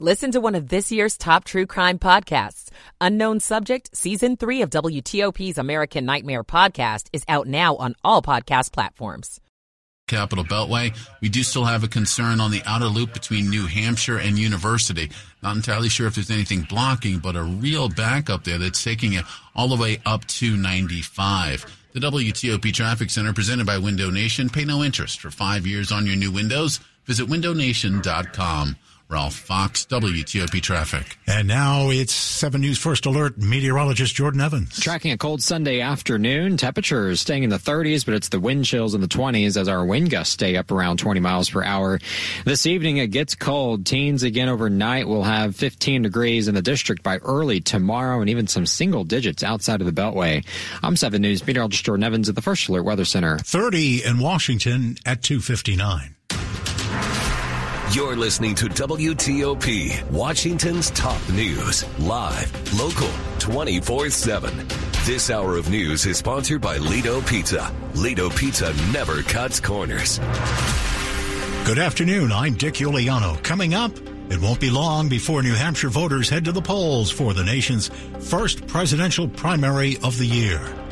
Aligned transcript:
Listen 0.00 0.32
to 0.32 0.40
one 0.40 0.56
of 0.56 0.70
this 0.70 0.90
year's 0.90 1.16
top 1.16 1.44
true 1.44 1.66
crime 1.66 2.00
podcasts. 2.00 2.68
Unknown 3.00 3.38
Subject, 3.38 3.96
Season 3.96 4.36
3 4.36 4.62
of 4.62 4.70
WTOP's 4.70 5.56
American 5.56 6.04
Nightmare 6.04 6.42
podcast 6.42 7.06
is 7.12 7.22
out 7.28 7.46
now 7.46 7.76
on 7.76 7.94
all 8.02 8.20
podcast 8.20 8.72
platforms. 8.72 9.40
Capital 10.08 10.44
Beltway, 10.44 10.98
we 11.20 11.28
do 11.28 11.44
still 11.44 11.64
have 11.64 11.84
a 11.84 11.88
concern 11.88 12.40
on 12.40 12.50
the 12.50 12.62
outer 12.66 12.86
loop 12.86 13.14
between 13.14 13.48
New 13.48 13.66
Hampshire 13.66 14.18
and 14.18 14.36
University. 14.36 15.12
Not 15.44 15.54
entirely 15.54 15.88
sure 15.88 16.08
if 16.08 16.16
there's 16.16 16.28
anything 16.28 16.62
blocking, 16.62 17.20
but 17.20 17.36
a 17.36 17.44
real 17.44 17.88
backup 17.88 18.42
there 18.42 18.58
that's 18.58 18.82
taking 18.82 19.12
it 19.12 19.24
all 19.54 19.68
the 19.68 19.80
way 19.80 20.00
up 20.04 20.24
to 20.24 20.56
95. 20.56 21.66
The 21.92 22.00
WTOP 22.00 22.74
Traffic 22.74 23.10
Center 23.10 23.32
presented 23.32 23.64
by 23.64 23.78
Window 23.78 24.10
Nation. 24.10 24.50
Pay 24.50 24.64
no 24.64 24.82
interest 24.82 25.20
for 25.20 25.30
five 25.30 25.68
years 25.68 25.92
on 25.92 26.04
your 26.04 26.16
new 26.16 26.32
windows. 26.32 26.80
Visit 27.06 27.28
windownation.com. 27.28 28.76
Ralph 29.08 29.34
Fox, 29.34 29.84
WTOP 29.86 30.60
Traffic. 30.62 31.18
And 31.26 31.46
now 31.46 31.90
it's 31.90 32.12
7 32.12 32.60
News 32.60 32.78
First 32.78 33.04
Alert 33.06 33.38
meteorologist 33.38 34.14
Jordan 34.14 34.40
Evans. 34.40 34.80
Tracking 34.80 35.12
a 35.12 35.18
cold 35.18 35.42
Sunday 35.42 35.80
afternoon. 35.80 36.56
Temperatures 36.56 37.20
staying 37.20 37.42
in 37.42 37.50
the 37.50 37.58
30s, 37.58 38.04
but 38.04 38.14
it's 38.14 38.30
the 38.30 38.40
wind 38.40 38.64
chills 38.64 38.94
in 38.94 39.00
the 39.00 39.06
20s 39.06 39.56
as 39.56 39.68
our 39.68 39.84
wind 39.84 40.10
gusts 40.10 40.32
stay 40.32 40.56
up 40.56 40.70
around 40.70 40.98
20 40.98 41.20
miles 41.20 41.50
per 41.50 41.62
hour. 41.62 42.00
This 42.44 42.66
evening 42.66 42.96
it 42.96 43.08
gets 43.08 43.34
cold. 43.34 43.84
Teens 43.84 44.22
again 44.22 44.48
overnight 44.48 45.06
will 45.06 45.24
have 45.24 45.54
15 45.54 46.02
degrees 46.02 46.48
in 46.48 46.54
the 46.54 46.62
district 46.62 47.02
by 47.02 47.18
early 47.18 47.60
tomorrow 47.60 48.20
and 48.20 48.30
even 48.30 48.46
some 48.46 48.66
single 48.66 49.04
digits 49.04 49.42
outside 49.42 49.80
of 49.80 49.86
the 49.86 49.92
Beltway. 49.92 50.46
I'm 50.82 50.96
7 50.96 51.20
News 51.20 51.46
meteorologist 51.46 51.84
Jordan 51.84 52.04
Evans 52.04 52.28
at 52.28 52.34
the 52.34 52.42
First 52.42 52.68
Alert 52.68 52.84
Weather 52.84 53.04
Center. 53.04 53.38
30 53.38 54.02
in 54.02 54.18
Washington 54.18 54.96
at 55.04 55.22
259. 55.22 56.16
You're 57.92 58.16
listening 58.16 58.54
to 58.56 58.64
WTOP, 58.66 60.10
Washington's 60.10 60.90
top 60.90 61.20
news, 61.28 61.84
live, 62.00 62.80
local, 62.80 63.10
24 63.38 64.10
7. 64.10 64.66
This 65.04 65.30
hour 65.30 65.56
of 65.56 65.68
news 65.68 66.06
is 66.06 66.16
sponsored 66.16 66.62
by 66.62 66.78
Lido 66.78 67.20
Pizza. 67.20 67.72
Lido 67.94 68.30
Pizza 68.30 68.74
never 68.90 69.22
cuts 69.22 69.60
corners. 69.60 70.18
Good 71.66 71.78
afternoon. 71.78 72.32
I'm 72.32 72.54
Dick 72.54 72.74
Uliano. 72.74 73.40
Coming 73.44 73.74
up, 73.74 73.92
it 74.30 74.40
won't 74.40 74.60
be 74.60 74.70
long 74.70 75.08
before 75.08 75.42
New 75.42 75.54
Hampshire 75.54 75.90
voters 75.90 76.28
head 76.28 76.46
to 76.46 76.52
the 76.52 76.62
polls 76.62 77.10
for 77.10 77.34
the 77.34 77.44
nation's 77.44 77.88
first 78.18 78.66
presidential 78.66 79.28
primary 79.28 79.98
of 80.02 80.18
the 80.18 80.26
year. 80.26 80.83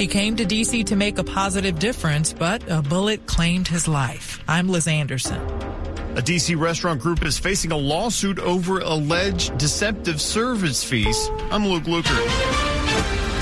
He 0.00 0.06
came 0.06 0.34
to 0.36 0.46
D.C. 0.46 0.84
to 0.84 0.96
make 0.96 1.18
a 1.18 1.24
positive 1.24 1.78
difference, 1.78 2.32
but 2.32 2.64
a 2.70 2.80
bullet 2.80 3.26
claimed 3.26 3.68
his 3.68 3.86
life. 3.86 4.42
I'm 4.48 4.66
Liz 4.66 4.88
Anderson. 4.88 5.38
A 6.16 6.22
D.C. 6.22 6.54
restaurant 6.54 7.02
group 7.02 7.22
is 7.22 7.38
facing 7.38 7.70
a 7.70 7.76
lawsuit 7.76 8.38
over 8.38 8.78
alleged 8.78 9.58
deceptive 9.58 10.18
service 10.18 10.82
fees. 10.82 11.28
I'm 11.50 11.66
Luke 11.66 11.84
Lukert. 11.84 12.59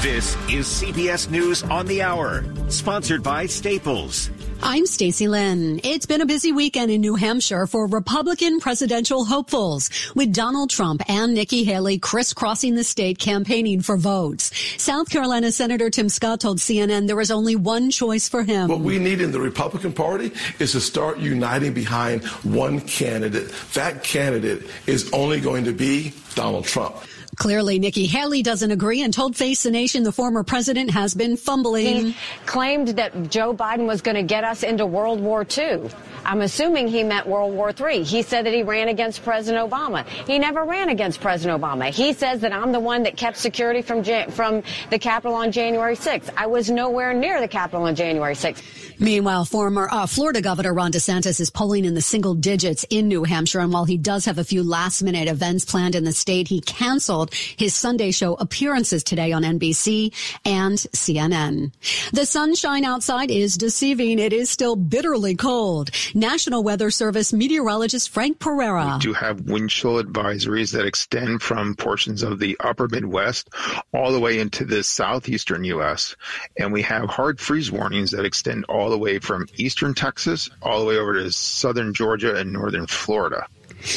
This 0.03 0.37
is 0.49 0.67
CBS 0.69 1.29
News 1.29 1.65
on 1.65 1.85
the 1.87 2.03
Hour, 2.03 2.45
sponsored 2.69 3.21
by 3.21 3.47
Staples. 3.47 4.31
I'm 4.63 4.87
Stacy 4.87 5.27
Lynn. 5.27 5.81
It's 5.83 6.07
been 6.07 6.21
a 6.21 6.27
busy 6.27 6.53
weekend 6.53 6.93
in 6.93 7.01
New 7.01 7.17
Hampshire 7.17 7.67
for 7.67 7.89
Republican 7.89 8.61
presidential 8.61 9.25
hopefuls, 9.25 9.91
with 10.15 10.33
Donald 10.33 10.71
Trump 10.71 11.03
and 11.09 11.35
Nikki 11.35 11.65
Haley 11.65 11.99
crisscrossing 11.99 12.77
the 12.77 12.85
state 12.85 13.19
campaigning 13.19 13.81
for 13.81 13.97
votes. 13.97 14.53
South 14.81 15.11
Carolina 15.11 15.51
Senator 15.51 15.91
Tim 15.91 16.09
Scott 16.09 16.43
told 16.43 16.59
CNN 16.59 17.09
there 17.09 17.17
was 17.17 17.33
only 17.33 17.57
one 17.57 17.91
choice 17.91 18.29
for 18.29 18.45
him. 18.45 18.69
What 18.69 18.79
we 18.79 19.01
need 19.01 19.21
in 19.21 19.33
the 19.33 19.41
Republican 19.41 19.93
Party 19.93 20.31
is 20.61 20.71
to 20.73 20.81
start 20.81 21.19
uniting 21.19 21.75
behind 21.75 22.25
one 22.45 22.81
candidate. 22.83 23.53
That 23.75 24.05
candidate 24.05 24.63
is 24.87 25.11
only 25.13 25.41
going 25.41 25.65
to 25.65 25.73
be 25.73 26.15
Donald 26.37 26.67
Trump. 26.67 26.95
Clearly, 27.39 27.79
Nikki 27.79 28.07
Haley 28.07 28.43
doesn't 28.43 28.71
agree 28.71 29.03
and 29.03 29.15
told 29.15 29.37
Face 29.37 29.63
the 29.63 29.71
Nation 29.71 30.03
the 30.03 30.11
former 30.11 30.43
president 30.43 30.91
has 30.91 31.15
been 31.15 31.37
fumbling. 31.37 32.07
He 32.07 32.17
claimed 32.47 32.89
that 32.89 33.31
Joe 33.31 33.55
Biden 33.55 33.87
was 33.87 34.03
going 34.03 34.17
to 34.17 34.25
get 34.25 34.43
us 34.43 34.65
into 34.65 34.85
World 34.85 35.21
War 35.21 35.47
II. 35.57 35.89
I'm 36.25 36.41
assuming 36.41 36.89
he 36.89 37.05
meant 37.05 37.27
World 37.27 37.55
War 37.55 37.73
III. 37.73 38.03
He 38.03 38.23
said 38.23 38.45
that 38.45 38.53
he 38.53 38.63
ran 38.63 38.89
against 38.89 39.23
President 39.23 39.71
Obama. 39.71 40.07
He 40.07 40.39
never 40.39 40.65
ran 40.65 40.89
against 40.89 41.21
President 41.21 41.63
Obama. 41.63 41.91
He 41.91 42.13
says 42.13 42.41
that 42.41 42.53
I'm 42.53 42.73
the 42.73 42.81
one 42.81 43.05
that 43.05 43.17
kept 43.17 43.37
security 43.37 43.83
from 43.83 44.03
from 44.31 44.63
the 44.91 44.99
Capitol 44.99 45.35
on 45.35 45.53
January 45.53 45.97
6th. 45.97 46.31
I 46.37 46.47
was 46.47 46.71
nowhere 46.71 47.15
near 47.15 47.41
the 47.41 47.49
Capitol 47.49 47.85
on 47.85 47.95
January 47.95 48.35
6th. 48.35 48.63
Meanwhile, 49.01 49.45
former 49.45 49.89
uh, 49.91 50.07
Florida 50.07 50.41
Governor 50.41 50.75
Ron 50.75 50.91
DeSantis 50.91 51.41
is 51.41 51.51
polling 51.51 51.85
in 51.85 51.95
the 51.95 52.01
single 52.01 52.35
digits 52.35 52.85
in 52.91 53.07
New 53.07 53.23
Hampshire, 53.23 53.61
and 53.61 53.73
while 53.73 53.85
he 53.85 53.97
does 53.97 54.25
have 54.25 54.39
a 54.39 54.45
few 54.45 54.65
last-minute 54.65 55.29
events 55.29 55.65
planned 55.65 55.95
in 55.95 56.03
the 56.03 56.13
state, 56.13 56.49
he 56.49 56.61
canceled 56.61 57.28
his 57.33 57.75
Sunday 57.75 58.11
show 58.11 58.35
appearances 58.35 59.05
today 59.05 59.33
on 59.33 59.43
NBC 59.43 60.13
and 60.45 60.79
CNN. 60.79 61.73
The 62.13 62.27
sunshine 62.27 62.85
outside 62.85 63.31
is 63.31 63.57
deceiving. 63.57 64.19
It 64.19 64.33
is 64.33 64.51
still 64.51 64.77
bitterly 64.77 65.35
cold. 65.35 65.91
National 66.15 66.63
Weather 66.63 66.91
Service 66.91 67.33
meteorologist 67.33 68.11
Frank 68.11 68.39
Pereira. 68.39 68.95
We 68.95 69.01
do 69.01 69.13
have 69.13 69.43
wind 69.43 69.71
chill 69.71 70.03
advisories 70.03 70.73
that 70.73 70.87
extend 70.87 71.43
from 71.43 71.75
portions 71.75 72.23
of 72.23 72.39
the 72.39 72.57
upper 72.61 72.89
Midwest 72.89 73.51
all 73.93 74.13
the 74.13 74.21
way 74.21 74.39
into 74.39 74.65
the 74.65 74.83
southeastern 74.83 75.65
U.S. 75.65 76.17
And 76.59 76.73
we 76.73 76.83
have 76.83 77.09
hard 77.09 77.41
freeze 77.41 77.71
warnings 77.71 78.11
that 78.11 78.25
extend 78.25 78.65
all 78.69 78.91
the 78.91 78.99
way 78.99 79.19
from 79.19 79.47
eastern 79.57 79.95
Texas 79.95 80.49
all 80.63 80.81
the 80.81 80.87
way 80.87 80.97
over 80.97 81.15
to 81.15 81.31
southern 81.33 81.95
Georgia 81.95 82.37
and 82.37 82.53
northern 82.53 82.87
Florida. 82.87 83.47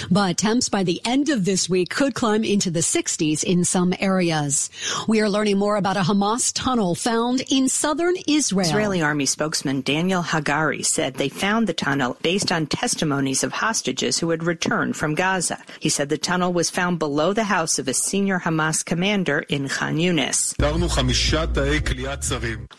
But 0.09 0.37
temps 0.37 0.69
by 0.69 0.83
the 0.83 1.01
end 1.05 1.29
of 1.29 1.45
this 1.45 1.69
week 1.69 1.89
could 1.89 2.13
climb 2.13 2.43
into 2.43 2.69
the 2.69 2.79
60s 2.79 3.43
in 3.43 3.65
some 3.65 3.93
areas. 3.99 4.69
We 5.07 5.21
are 5.21 5.29
learning 5.29 5.57
more 5.57 5.77
about 5.77 5.97
a 5.97 6.01
Hamas 6.01 6.51
tunnel 6.53 6.95
found 6.95 7.41
in 7.49 7.69
southern 7.69 8.15
Israel. 8.27 8.67
Israeli 8.67 9.01
army 9.01 9.25
spokesman 9.25 9.81
Daniel 9.81 10.21
Hagari 10.21 10.85
said 10.85 11.15
they 11.15 11.29
found 11.29 11.67
the 11.67 11.73
tunnel 11.73 12.17
based 12.21 12.51
on 12.51 12.67
testimonies 12.67 13.43
of 13.43 13.51
hostages 13.53 14.19
who 14.19 14.29
had 14.29 14.43
returned 14.43 14.95
from 14.95 15.15
Gaza. 15.15 15.59
He 15.79 15.89
said 15.89 16.09
the 16.09 16.17
tunnel 16.17 16.53
was 16.53 16.69
found 16.69 16.99
below 16.99 17.33
the 17.33 17.45
house 17.45 17.79
of 17.79 17.87
a 17.87 17.93
senior 17.93 18.39
Hamas 18.39 18.83
commander 18.83 19.39
in 19.49 19.67
Khan 19.67 19.97
Yunis. 19.97 20.57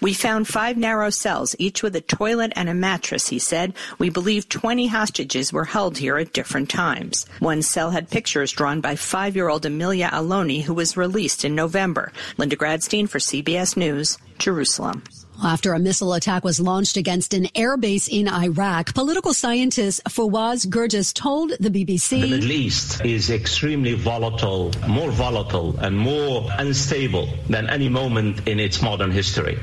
We 0.01 0.15
found 0.15 0.49
five 0.49 0.77
narrow 0.77 1.11
cells, 1.11 1.57
each 1.59 1.83
with 1.83 1.97
a 1.97 2.01
toilet 2.01 2.53
and 2.57 2.69
a 2.69 2.75
mattress, 2.75 3.29
he 3.29 3.39
said. 3.39 3.75
We 3.99 4.11
believe 4.11 4.49
20 4.49 4.87
hostages 4.87 5.53
were 5.53 5.65
held 5.65 5.99
here 5.99 6.19
at 6.19 6.33
different 6.33 6.71
times. 6.71 6.92
One 7.39 7.63
cell 7.63 7.91
had 7.91 8.11
pictures 8.11 8.53
drawn 8.53 8.81
by 8.81 8.97
five-year-old 8.97 9.65
Amelia 9.65 10.09
Aloni, 10.13 10.63
who 10.63 10.75
was 10.75 10.97
released 10.97 11.45
in 11.45 11.55
November. 11.55 12.13
Linda 12.37 12.57
Gradstein 12.57 13.09
for 13.09 13.19
CBS 13.19 13.77
News, 13.77 14.19
Jerusalem. 14.39 15.03
After 15.43 15.73
a 15.73 15.79
missile 15.79 16.13
attack 16.13 16.45
was 16.45 16.61
launched 16.61 16.97
against 16.97 17.35
an 17.35 17.45
airbase 17.55 18.09
in 18.09 18.29
Iraq, 18.29 18.95
political 18.95 19.35
scientist 19.35 20.03
Fawaz 20.05 20.67
Gerges 20.67 21.13
told 21.13 21.53
the 21.59 21.71
BBC 21.71 22.21
The 22.21 22.31
Middle 22.31 22.53
East 22.53 23.05
is 23.05 23.31
extremely 23.31 23.95
volatile, 23.95 24.71
more 24.87 25.11
volatile 25.11 25.77
and 25.81 25.99
more 25.99 26.49
unstable 26.59 27.29
than 27.49 27.69
any 27.71 27.89
moment 27.89 28.47
in 28.47 28.61
its 28.61 28.83
modern 28.83 29.11
history. 29.11 29.59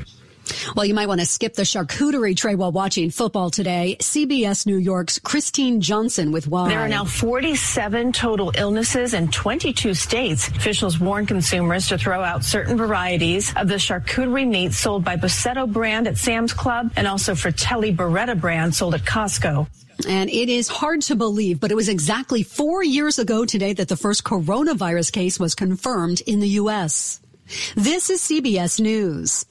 Well, 0.74 0.84
you 0.84 0.94
might 0.94 1.08
want 1.08 1.20
to 1.20 1.26
skip 1.26 1.54
the 1.54 1.62
charcuterie 1.62 2.36
tray 2.36 2.54
while 2.54 2.72
watching 2.72 3.10
football 3.10 3.50
today. 3.50 3.96
CBS 4.00 4.66
New 4.66 4.76
York's 4.76 5.18
Christine 5.18 5.80
Johnson 5.80 6.32
with 6.32 6.46
why. 6.46 6.68
There 6.68 6.80
are 6.80 6.88
now 6.88 7.04
47 7.04 8.12
total 8.12 8.52
illnesses 8.56 9.14
in 9.14 9.28
22 9.28 9.94
states. 9.94 10.48
Officials 10.48 10.98
warn 10.98 11.26
consumers 11.26 11.88
to 11.88 11.98
throw 11.98 12.22
out 12.22 12.44
certain 12.44 12.76
varieties 12.76 13.52
of 13.56 13.68
the 13.68 13.74
charcuterie 13.74 14.48
meat 14.48 14.72
sold 14.72 15.04
by 15.04 15.16
Busseto 15.16 15.70
brand 15.70 16.06
at 16.08 16.18
Sam's 16.18 16.52
Club 16.52 16.90
and 16.96 17.06
also 17.06 17.34
Fratelli 17.34 17.94
Beretta 17.94 18.38
brand 18.38 18.74
sold 18.74 18.94
at 18.94 19.02
Costco. 19.02 19.66
And 20.08 20.30
it 20.30 20.48
is 20.48 20.68
hard 20.68 21.02
to 21.02 21.16
believe, 21.16 21.60
but 21.60 21.70
it 21.70 21.74
was 21.74 21.88
exactly 21.88 22.42
four 22.42 22.82
years 22.82 23.18
ago 23.18 23.44
today 23.44 23.74
that 23.74 23.88
the 23.88 23.96
first 23.96 24.24
coronavirus 24.24 25.12
case 25.12 25.38
was 25.38 25.54
confirmed 25.54 26.22
in 26.22 26.40
the 26.40 26.48
U.S. 26.60 27.20
This 27.74 28.10
is 28.10 28.20
CBS 28.22 28.80
News. 28.80 29.44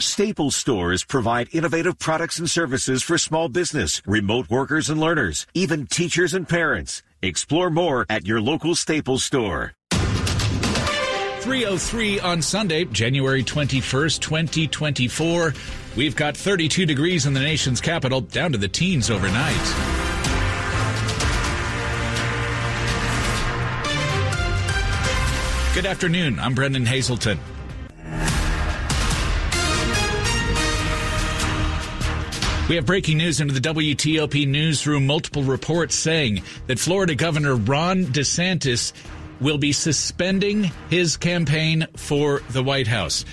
Staples 0.00 0.54
stores 0.54 1.02
provide 1.02 1.52
innovative 1.52 1.98
products 1.98 2.38
and 2.38 2.48
services 2.48 3.02
for 3.02 3.18
small 3.18 3.48
business, 3.48 4.00
remote 4.06 4.48
workers 4.48 4.88
and 4.88 5.00
learners, 5.00 5.44
even 5.54 5.88
teachers 5.88 6.34
and 6.34 6.48
parents. 6.48 7.02
Explore 7.20 7.68
more 7.68 8.06
at 8.08 8.24
your 8.24 8.40
local 8.40 8.76
Staples 8.76 9.24
store. 9.24 9.72
303 9.90 12.20
on 12.20 12.40
Sunday, 12.40 12.84
January 12.84 13.42
21st, 13.42 14.20
2024. 14.20 15.52
We've 15.96 16.14
got 16.14 16.36
32 16.36 16.86
degrees 16.86 17.26
in 17.26 17.34
the 17.34 17.40
nation's 17.40 17.80
capital, 17.80 18.20
down 18.20 18.52
to 18.52 18.58
the 18.58 18.68
teens 18.68 19.10
overnight. 19.10 19.56
Good 25.74 25.86
afternoon. 25.86 26.38
I'm 26.38 26.54
Brennan 26.54 26.86
We 32.68 32.76
have 32.76 32.84
breaking 32.84 33.16
news 33.16 33.40
into 33.40 33.58
the 33.58 33.66
WTOP 33.66 34.46
newsroom. 34.46 35.06
Multiple 35.06 35.42
reports 35.42 35.94
saying 35.94 36.42
that 36.66 36.78
Florida 36.78 37.14
Governor 37.14 37.54
Ron 37.56 38.04
DeSantis 38.04 38.92
will 39.40 39.56
be 39.56 39.72
suspending 39.72 40.64
his 40.90 41.16
campaign 41.16 41.86
for 41.96 42.42
the 42.50 42.62
White 42.62 42.86
House. 42.86 43.24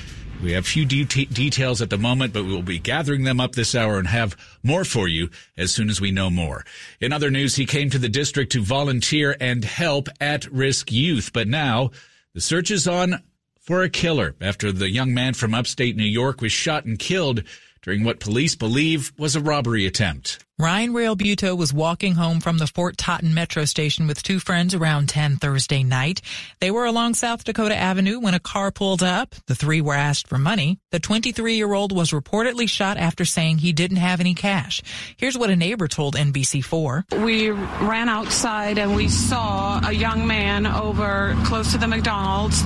We 0.41 0.53
have 0.53 0.65
few 0.65 0.85
de- 0.85 1.03
details 1.25 1.81
at 1.81 1.89
the 1.89 1.97
moment, 1.97 2.31
but 2.31 2.45
we 2.45 2.53
will 2.53 2.61
be 2.61 2.79
gathering 2.79 3.25
them 3.25 3.41
up 3.41 3.55
this 3.55 3.75
hour 3.75 3.99
and 3.99 4.07
have 4.07 4.37
more 4.63 4.85
for 4.85 5.09
you 5.09 5.29
as 5.57 5.69
soon 5.69 5.89
as 5.89 5.99
we 5.99 6.11
know 6.11 6.29
more. 6.29 6.63
In 7.01 7.11
other 7.11 7.29
news, 7.29 7.57
he 7.57 7.65
came 7.65 7.89
to 7.89 7.99
the 7.99 8.07
district 8.07 8.53
to 8.53 8.61
volunteer 8.61 9.35
and 9.41 9.65
help 9.65 10.07
at 10.21 10.49
risk 10.49 10.93
youth, 10.93 11.31
but 11.33 11.49
now 11.49 11.91
the 12.33 12.39
search 12.39 12.71
is 12.71 12.87
on 12.87 13.21
for 13.59 13.83
a 13.83 13.89
killer 13.89 14.33
after 14.39 14.71
the 14.71 14.89
young 14.89 15.13
man 15.13 15.33
from 15.33 15.53
upstate 15.53 15.97
New 15.97 16.03
York 16.03 16.39
was 16.39 16.53
shot 16.53 16.85
and 16.85 16.97
killed 16.97 17.43
during 17.85 18.03
what 18.03 18.19
police 18.19 18.55
believe 18.55 19.13
was 19.15 19.35
a 19.35 19.39
robbery 19.39 19.85
attempt. 19.85 20.43
Ryan 20.57 20.93
Realbuto 20.93 21.55
was 21.55 21.73
walking 21.73 22.15
home 22.15 22.39
from 22.39 22.57
the 22.57 22.65
Fort 22.65 22.97
Totten 22.97 23.33
metro 23.33 23.65
station 23.65 24.07
with 24.07 24.23
two 24.23 24.39
friends 24.39 24.73
around 24.73 25.09
10 25.09 25.35
Thursday 25.35 25.83
night. 25.83 26.21
They 26.61 26.71
were 26.71 26.85
along 26.85 27.13
South 27.13 27.43
Dakota 27.43 27.75
Avenue 27.75 28.19
when 28.19 28.33
a 28.33 28.39
car 28.39 28.71
pulled 28.71 29.03
up. 29.03 29.35
The 29.47 29.53
three 29.53 29.81
were 29.81 29.93
asked 29.93 30.27
for 30.27 30.37
money. 30.37 30.79
The 30.91 30.99
23-year-old 30.99 31.91
was 31.91 32.11
reportedly 32.11 32.69
shot 32.69 32.97
after 32.97 33.25
saying 33.25 33.57
he 33.57 33.73
didn't 33.73 33.97
have 33.97 34.21
any 34.21 34.33
cash. 34.33 34.81
Here's 35.17 35.37
what 35.37 35.49
a 35.49 35.55
neighbor 35.55 35.89
told 35.89 36.15
NBC4. 36.15 37.21
We 37.23 37.51
ran 37.51 38.09
outside 38.09 38.79
and 38.79 38.95
we 38.95 39.09
saw 39.09 39.85
a 39.85 39.91
young 39.91 40.25
man 40.25 40.65
over 40.65 41.35
close 41.43 41.73
to 41.73 41.77
the 41.77 41.87
McDonald's 41.87 42.63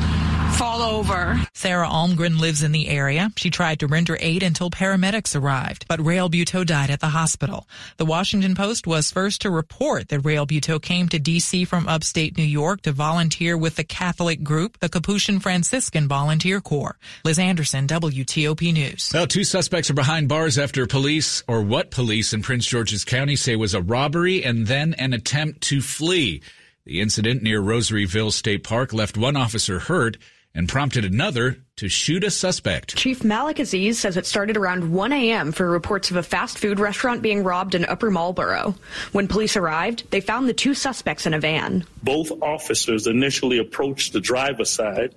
fall 0.52 0.82
over. 0.82 1.40
Sarah 1.54 1.88
Almgren 1.88 2.40
lives 2.40 2.64
in 2.64 2.72
the 2.72 2.88
area. 2.88 3.32
She 3.36 3.50
tried 3.50 3.80
to 3.80 3.88
render 3.88 4.18
aid 4.20 4.44
until 4.44 4.70
paramedics 4.70 5.40
arrived, 5.40 5.86
but 5.88 6.00
Realbuto 6.00 6.66
died 6.66 6.90
at 6.90 7.00
the 7.00 7.10
hospital. 7.10 7.68
The 7.98 8.06
Washington 8.06 8.56
Post 8.56 8.88
was 8.88 9.12
first 9.12 9.42
to 9.42 9.50
report 9.50 10.10
that 10.10 10.22
Realbuto 10.22 10.82
came 10.82 11.10
to 11.10 11.20
D.C. 11.20 11.66
from 11.66 11.88
upstate 11.88 12.38
New 12.38 12.44
York 12.44 12.82
to 12.82 12.92
volunteer 12.92 13.58
with 13.58 13.76
the 13.76 13.84
Catholic 13.84 14.44
group, 14.44 14.80
the 14.80 14.90
Capuchin 14.90 15.40
Franciscan 15.40 16.08
Volunteer 16.08 16.62
Corps. 16.62 16.98
Liz 17.24 17.40
Anderson, 17.40 17.88
WTOP 17.88 18.74
News. 18.74 19.12
Well, 19.14 19.28
two 19.28 19.44
suspects 19.44 19.90
are 19.90 19.96
behind 19.96 20.30
bars 20.30 20.58
after 20.58 20.86
police, 20.88 21.44
or 21.48 21.62
what 21.62 21.92
police 21.92 22.34
in 22.34 22.42
Prince 22.42 22.66
George's 22.66 23.06
County 23.06 23.36
say 23.36 23.56
was 23.56 23.74
a 23.74 23.82
robbery 23.82 24.44
and 24.44 24.68
then 24.68 24.94
an 24.96 25.14
attempt 25.14 25.62
to 25.62 25.82
flee. 25.82 26.42
The 26.86 27.02
incident 27.02 27.44
near 27.44 27.62
Rosaryville 27.62 28.32
State 28.32 28.64
Park 28.64 28.94
left 28.94 29.18
one 29.18 29.36
officer 29.36 29.80
hurt 29.80 30.18
and 30.56 30.68
prompted 30.68 31.06
another 31.06 31.58
to 31.76 31.88
shoot 31.88 32.24
a 32.24 32.32
suspect. 32.32 32.96
Chief 32.96 33.24
Malik 33.24 33.60
Aziz 33.60 34.00
says 34.00 34.18
it 34.18 34.26
started 34.26 34.58
around 34.58 34.92
1 34.92 35.14
a.m. 35.14 35.52
for 35.52 35.70
reports 35.70 36.12
of 36.12 36.18
a 36.18 36.24
fast 36.24 36.58
food 36.58 36.80
restaurant 36.80 37.22
being 37.22 37.44
robbed 37.44 37.76
in 37.76 37.86
Upper 37.86 38.12
Marlboro. 38.12 38.76
When 39.12 39.28
police 39.28 39.56
arrived, 39.56 40.10
they 40.12 40.22
found 40.22 40.50
the 40.50 40.54
two 40.54 40.74
suspects 40.74 41.26
in 41.26 41.34
a 41.34 41.40
van. 41.40 41.86
Both 42.04 42.32
officers 42.42 43.08
initially 43.08 43.60
approached 43.60 44.14
the 44.14 44.20
driver's 44.20 44.70
side, 44.70 45.16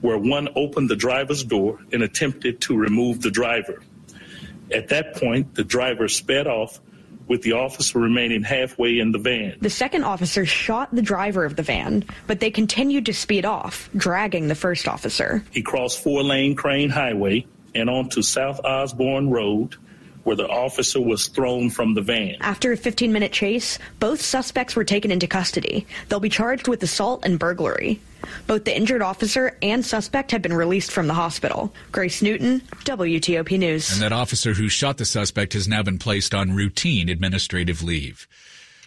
where 0.00 0.18
one 0.18 0.48
opened 0.56 0.90
the 0.90 0.96
driver's 0.96 1.44
door 1.44 1.78
and 1.92 2.02
attempted 2.02 2.60
to 2.62 2.76
remove 2.76 3.22
the 3.22 3.30
driver. 3.30 3.82
At 4.72 4.88
that 4.88 5.16
point, 5.16 5.54
the 5.54 5.64
driver 5.64 6.08
sped 6.08 6.46
off 6.46 6.80
with 7.28 7.42
the 7.42 7.52
officer 7.52 7.98
remaining 7.98 8.42
halfway 8.42 8.98
in 8.98 9.12
the 9.12 9.18
van. 9.18 9.56
The 9.60 9.70
second 9.70 10.04
officer 10.04 10.44
shot 10.46 10.94
the 10.94 11.02
driver 11.02 11.44
of 11.44 11.56
the 11.56 11.62
van, 11.62 12.04
but 12.26 12.40
they 12.40 12.50
continued 12.50 13.06
to 13.06 13.14
speed 13.14 13.44
off, 13.44 13.88
dragging 13.96 14.48
the 14.48 14.54
first 14.54 14.88
officer. 14.88 15.44
He 15.50 15.62
crossed 15.62 16.02
four 16.02 16.22
lane 16.22 16.54
Crane 16.54 16.90
Highway 16.90 17.46
and 17.74 17.88
onto 17.88 18.22
South 18.22 18.60
Osborne 18.64 19.30
Road 19.30 19.76
where 20.24 20.36
the 20.36 20.48
officer 20.48 21.00
was 21.00 21.28
thrown 21.28 21.70
from 21.70 21.94
the 21.94 22.02
van. 22.02 22.36
After 22.40 22.72
a 22.72 22.76
15 22.76 23.12
minute 23.12 23.32
chase, 23.32 23.78
both 23.98 24.20
suspects 24.20 24.76
were 24.76 24.84
taken 24.84 25.10
into 25.10 25.26
custody. 25.26 25.86
They'll 26.08 26.20
be 26.20 26.28
charged 26.28 26.68
with 26.68 26.82
assault 26.82 27.24
and 27.24 27.38
burglary. 27.38 28.00
Both 28.46 28.64
the 28.64 28.76
injured 28.76 29.02
officer 29.02 29.56
and 29.62 29.84
suspect 29.84 30.30
have 30.30 30.42
been 30.42 30.52
released 30.52 30.92
from 30.92 31.08
the 31.08 31.14
hospital. 31.14 31.72
Grace 31.90 32.22
Newton, 32.22 32.60
WTOP 32.84 33.58
News. 33.58 33.92
And 33.92 34.02
that 34.02 34.12
officer 34.12 34.54
who 34.54 34.68
shot 34.68 34.98
the 34.98 35.04
suspect 35.04 35.54
has 35.54 35.66
now 35.66 35.82
been 35.82 35.98
placed 35.98 36.34
on 36.34 36.54
routine 36.54 37.08
administrative 37.08 37.82
leave. 37.82 38.28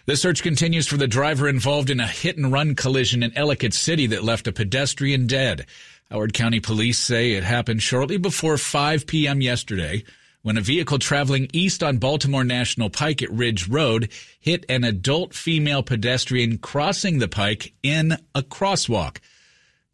The 0.06 0.16
search 0.16 0.42
continues 0.42 0.86
for 0.86 0.96
the 0.96 1.08
driver 1.08 1.48
involved 1.48 1.90
in 1.90 2.00
a 2.00 2.06
hit 2.06 2.36
and 2.36 2.52
run 2.52 2.76
collision 2.76 3.22
in 3.22 3.36
Ellicott 3.36 3.74
City 3.74 4.06
that 4.06 4.22
left 4.22 4.46
a 4.46 4.52
pedestrian 4.52 5.26
dead. 5.26 5.66
Howard 6.10 6.32
County 6.32 6.60
police 6.60 6.98
say 6.98 7.32
it 7.32 7.42
happened 7.42 7.82
shortly 7.82 8.16
before 8.16 8.56
5 8.56 9.06
p.m. 9.06 9.40
yesterday 9.40 10.04
when 10.46 10.56
a 10.56 10.60
vehicle 10.60 11.00
traveling 11.00 11.48
east 11.52 11.82
on 11.82 11.98
Baltimore 11.98 12.44
National 12.44 12.88
Pike 12.88 13.20
at 13.20 13.32
Ridge 13.32 13.66
Road 13.66 14.12
hit 14.38 14.64
an 14.68 14.84
adult 14.84 15.34
female 15.34 15.82
pedestrian 15.82 16.58
crossing 16.58 17.18
the 17.18 17.26
pike 17.26 17.74
in 17.82 18.16
a 18.32 18.42
crosswalk. 18.42 19.16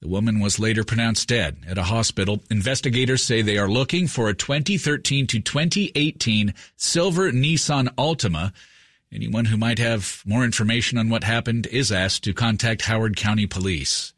The 0.03 0.09
woman 0.09 0.41
was 0.41 0.59
later 0.59 0.85
pronounced 0.85 1.27
dead 1.27 1.57
at 1.67 1.79
a 1.79 1.85
hospital. 1.85 2.43
Investigators 2.51 3.23
say 3.23 3.41
they 3.41 3.57
are 3.57 3.67
looking 3.67 4.07
for 4.07 4.29
a 4.29 4.35
2013 4.35 5.27
to 5.29 5.41
2018 5.41 6.53
silver 6.77 7.33
Nissan 7.33 7.89
Altima. 7.95 8.53
Anyone 9.11 9.47
who 9.47 9.57
might 9.57 9.79
have 9.79 10.23
more 10.27 10.45
information 10.45 10.99
on 10.99 11.09
what 11.09 11.25
happened 11.25 11.67
is 11.69 11.91
asked 11.91 12.25
to 12.25 12.35
contact 12.35 12.83
Howard 12.83 13.17
County 13.17 13.47
Police. 13.47 14.13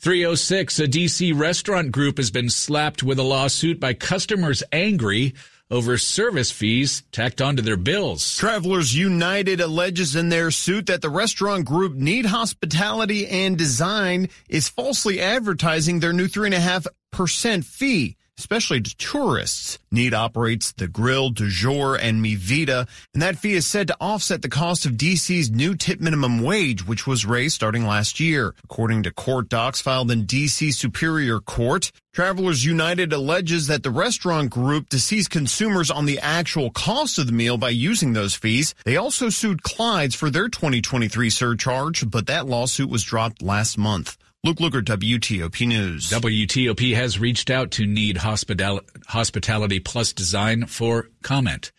306, 0.00 0.78
a 0.78 0.86
DC 0.88 1.38
restaurant 1.38 1.92
group 1.92 2.16
has 2.16 2.30
been 2.30 2.48
slapped 2.48 3.02
with 3.02 3.18
a 3.18 3.22
lawsuit 3.22 3.78
by 3.78 3.92
customers 3.92 4.62
angry 4.72 5.34
over 5.70 5.98
service 5.98 6.50
fees 6.50 7.02
tacked 7.12 7.42
onto 7.42 7.60
their 7.60 7.76
bills. 7.76 8.38
Travelers 8.38 8.96
United 8.96 9.60
alleges 9.60 10.16
in 10.16 10.30
their 10.30 10.50
suit 10.50 10.86
that 10.86 11.02
the 11.02 11.10
restaurant 11.10 11.66
group 11.66 11.94
Knead 11.94 12.24
Hospitality 12.24 13.28
and 13.28 13.58
Design 13.58 14.30
is 14.48 14.70
falsely 14.70 15.20
advertising 15.20 16.00
their 16.00 16.14
new 16.14 16.28
3.5% 16.28 17.62
fee 17.64 18.16
especially 18.40 18.80
to 18.80 18.96
tourists. 18.96 19.78
Knead 19.90 20.14
operates 20.14 20.72
the 20.72 20.88
Grill, 20.88 21.28
Du 21.28 21.50
Jour, 21.50 21.94
and 21.94 22.22
Mi 22.22 22.36
Vida, 22.36 22.86
and 23.12 23.22
that 23.22 23.38
fee 23.38 23.52
is 23.52 23.66
said 23.66 23.88
to 23.88 23.96
offset 24.00 24.40
the 24.40 24.48
cost 24.48 24.86
of 24.86 24.92
DC's 24.92 25.50
new 25.50 25.74
tip 25.74 26.00
minimum 26.00 26.42
wage, 26.42 26.86
which 26.86 27.06
was 27.06 27.26
raised 27.26 27.54
starting 27.54 27.86
last 27.86 28.18
year. 28.18 28.54
According 28.64 29.02
to 29.02 29.10
court 29.12 29.50
docs 29.50 29.82
filed 29.82 30.10
in 30.10 30.24
DC 30.24 30.72
Superior 30.72 31.38
Court, 31.38 31.92
Travelers 32.12 32.64
United 32.64 33.12
alleges 33.12 33.68
that 33.68 33.84
the 33.84 33.90
restaurant 33.90 34.50
group 34.50 34.88
deceives 34.88 35.28
consumers 35.28 35.90
on 35.90 36.06
the 36.06 36.18
actual 36.18 36.70
cost 36.70 37.18
of 37.18 37.26
the 37.26 37.32
meal 37.32 37.56
by 37.56 37.68
using 37.68 38.14
those 38.14 38.34
fees. 38.34 38.74
They 38.84 38.96
also 38.96 39.28
sued 39.28 39.62
Clyde's 39.62 40.16
for 40.16 40.30
their 40.30 40.48
2023 40.48 41.30
surcharge, 41.30 42.10
but 42.10 42.26
that 42.26 42.46
lawsuit 42.46 42.90
was 42.90 43.04
dropped 43.04 43.42
last 43.42 43.78
month. 43.78 44.16
Luke 44.42 44.56
Lukert, 44.56 44.84
WTOP 44.84 45.68
News. 45.68 46.08
WTOP 46.08 46.94
has 46.94 47.18
reached 47.18 47.50
out 47.50 47.70
to 47.72 47.84
Knead 47.84 48.16
Hospital- 48.16 48.80
Hospitality 49.08 49.80
Plus 49.80 50.14
Design 50.14 50.64
for 50.64 51.10
comment. 51.20 51.72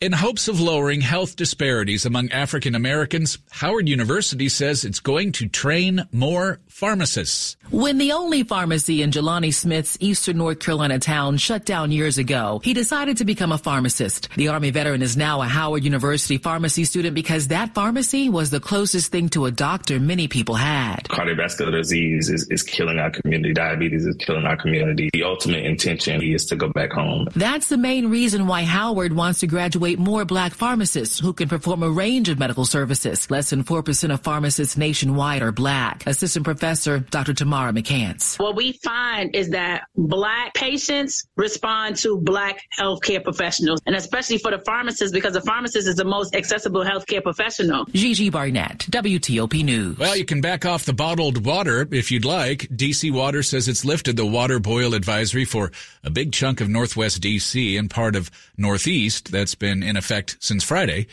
In 0.00 0.10
hopes 0.10 0.48
of 0.48 0.60
lowering 0.60 1.02
health 1.02 1.36
disparities 1.36 2.04
among 2.04 2.32
African 2.32 2.74
Americans, 2.74 3.38
Howard 3.50 3.88
University 3.88 4.48
says 4.48 4.84
it's 4.84 4.98
going 4.98 5.30
to 5.32 5.46
train 5.46 6.08
more 6.10 6.58
pharmacists. 6.78 7.56
When 7.70 7.98
the 7.98 8.12
only 8.12 8.44
pharmacy 8.44 9.02
in 9.02 9.10
Jelani 9.10 9.52
Smith's 9.52 9.98
eastern 9.98 10.38
North 10.38 10.60
Carolina 10.60 11.00
town 11.00 11.36
shut 11.36 11.66
down 11.66 11.90
years 11.90 12.18
ago, 12.18 12.60
he 12.62 12.72
decided 12.72 13.16
to 13.16 13.24
become 13.24 13.50
a 13.50 13.58
pharmacist. 13.58 14.28
The 14.36 14.46
Army 14.46 14.70
veteran 14.70 15.02
is 15.02 15.16
now 15.16 15.42
a 15.42 15.46
Howard 15.46 15.82
University 15.82 16.38
pharmacy 16.38 16.84
student 16.84 17.16
because 17.16 17.48
that 17.48 17.74
pharmacy 17.74 18.28
was 18.28 18.50
the 18.50 18.60
closest 18.60 19.10
thing 19.10 19.28
to 19.30 19.46
a 19.46 19.50
doctor 19.50 19.98
many 19.98 20.28
people 20.28 20.54
had. 20.54 21.02
Cardiovascular 21.08 21.72
disease 21.72 22.30
is, 22.30 22.46
is 22.48 22.62
killing 22.62 23.00
our 23.00 23.10
community. 23.10 23.52
Diabetes 23.52 24.06
is 24.06 24.14
killing 24.20 24.44
our 24.44 24.56
community. 24.56 25.10
The 25.12 25.24
ultimate 25.24 25.66
intention 25.66 26.22
is 26.22 26.46
to 26.46 26.54
go 26.54 26.68
back 26.68 26.92
home. 26.92 27.26
That's 27.34 27.68
the 27.68 27.76
main 27.76 28.08
reason 28.08 28.46
why 28.46 28.62
Howard 28.62 29.12
wants 29.12 29.40
to 29.40 29.48
graduate 29.48 29.98
more 29.98 30.24
black 30.24 30.54
pharmacists 30.54 31.18
who 31.18 31.32
can 31.32 31.48
perform 31.48 31.82
a 31.82 31.90
range 31.90 32.28
of 32.28 32.38
medical 32.38 32.64
services. 32.64 33.28
Less 33.28 33.50
than 33.50 33.64
4% 33.64 34.14
of 34.14 34.20
pharmacists 34.20 34.76
nationwide 34.76 35.42
are 35.42 35.50
black. 35.50 36.06
Assistant 36.06 36.44
Professor 36.44 36.67
Dr. 36.74 37.34
Tamara 37.34 37.72
McCants. 37.72 38.38
What 38.38 38.56
we 38.56 38.72
find 38.72 39.34
is 39.34 39.50
that 39.50 39.84
black 39.96 40.54
patients 40.54 41.26
respond 41.36 41.96
to 41.96 42.18
black 42.18 42.60
healthcare 42.78 43.22
professionals, 43.22 43.80
and 43.86 43.96
especially 43.96 44.38
for 44.38 44.50
the 44.50 44.58
pharmacist, 44.60 45.14
because 45.14 45.34
the 45.34 45.40
pharmacist 45.42 45.88
is 45.88 45.96
the 45.96 46.04
most 46.04 46.34
accessible 46.34 46.84
healthcare 46.84 47.22
professional. 47.22 47.84
Gigi 47.86 48.30
Barnett, 48.30 48.78
WTOP 48.90 49.64
News. 49.64 49.98
Well, 49.98 50.16
you 50.16 50.24
can 50.24 50.40
back 50.40 50.64
off 50.66 50.84
the 50.84 50.92
bottled 50.92 51.44
water 51.44 51.88
if 51.90 52.10
you'd 52.10 52.24
like. 52.24 52.60
DC 52.68 53.10
Water 53.12 53.42
says 53.42 53.68
it's 53.68 53.84
lifted 53.84 54.16
the 54.16 54.26
water 54.26 54.58
boil 54.58 54.94
advisory 54.94 55.44
for 55.44 55.70
a 56.04 56.10
big 56.10 56.32
chunk 56.32 56.60
of 56.60 56.68
Northwest 56.68 57.22
DC 57.22 57.78
and 57.78 57.90
part 57.90 58.16
of 58.16 58.30
Northeast 58.56 59.30
that's 59.30 59.54
been 59.54 59.82
in 59.82 59.96
effect 59.96 60.36
since 60.40 60.64
Friday. 60.64 61.06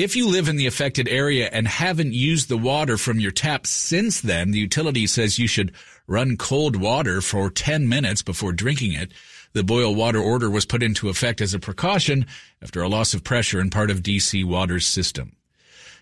If 0.00 0.16
you 0.16 0.28
live 0.28 0.48
in 0.48 0.56
the 0.56 0.66
affected 0.66 1.08
area 1.08 1.50
and 1.52 1.68
haven't 1.68 2.14
used 2.14 2.48
the 2.48 2.56
water 2.56 2.96
from 2.96 3.20
your 3.20 3.32
tap 3.32 3.66
since 3.66 4.22
then, 4.22 4.50
the 4.50 4.58
utility 4.58 5.06
says 5.06 5.38
you 5.38 5.46
should 5.46 5.74
run 6.06 6.38
cold 6.38 6.74
water 6.74 7.20
for 7.20 7.50
10 7.50 7.86
minutes 7.86 8.22
before 8.22 8.54
drinking 8.54 8.94
it. 8.94 9.12
The 9.52 9.62
boil 9.62 9.94
water 9.94 10.18
order 10.18 10.48
was 10.48 10.64
put 10.64 10.82
into 10.82 11.10
effect 11.10 11.42
as 11.42 11.52
a 11.52 11.58
precaution 11.58 12.24
after 12.62 12.80
a 12.80 12.88
loss 12.88 13.12
of 13.12 13.24
pressure 13.24 13.60
in 13.60 13.68
part 13.68 13.90
of 13.90 14.02
DC 14.02 14.42
Water's 14.42 14.86
system. 14.86 15.36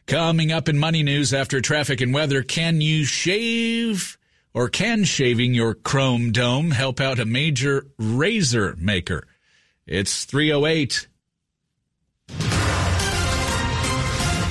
Coming 0.06 0.52
up 0.52 0.68
in 0.68 0.78
money 0.78 1.02
news 1.02 1.34
after 1.34 1.60
traffic 1.60 2.00
and 2.00 2.14
weather, 2.14 2.44
can 2.44 2.80
you 2.80 3.04
shave 3.04 4.16
or 4.54 4.68
can 4.68 5.02
shaving 5.02 5.54
your 5.54 5.74
chrome 5.74 6.30
dome 6.30 6.70
help 6.70 7.00
out 7.00 7.18
a 7.18 7.24
major 7.24 7.88
razor 7.98 8.76
maker? 8.78 9.26
It's 9.88 10.24
308. 10.24 11.07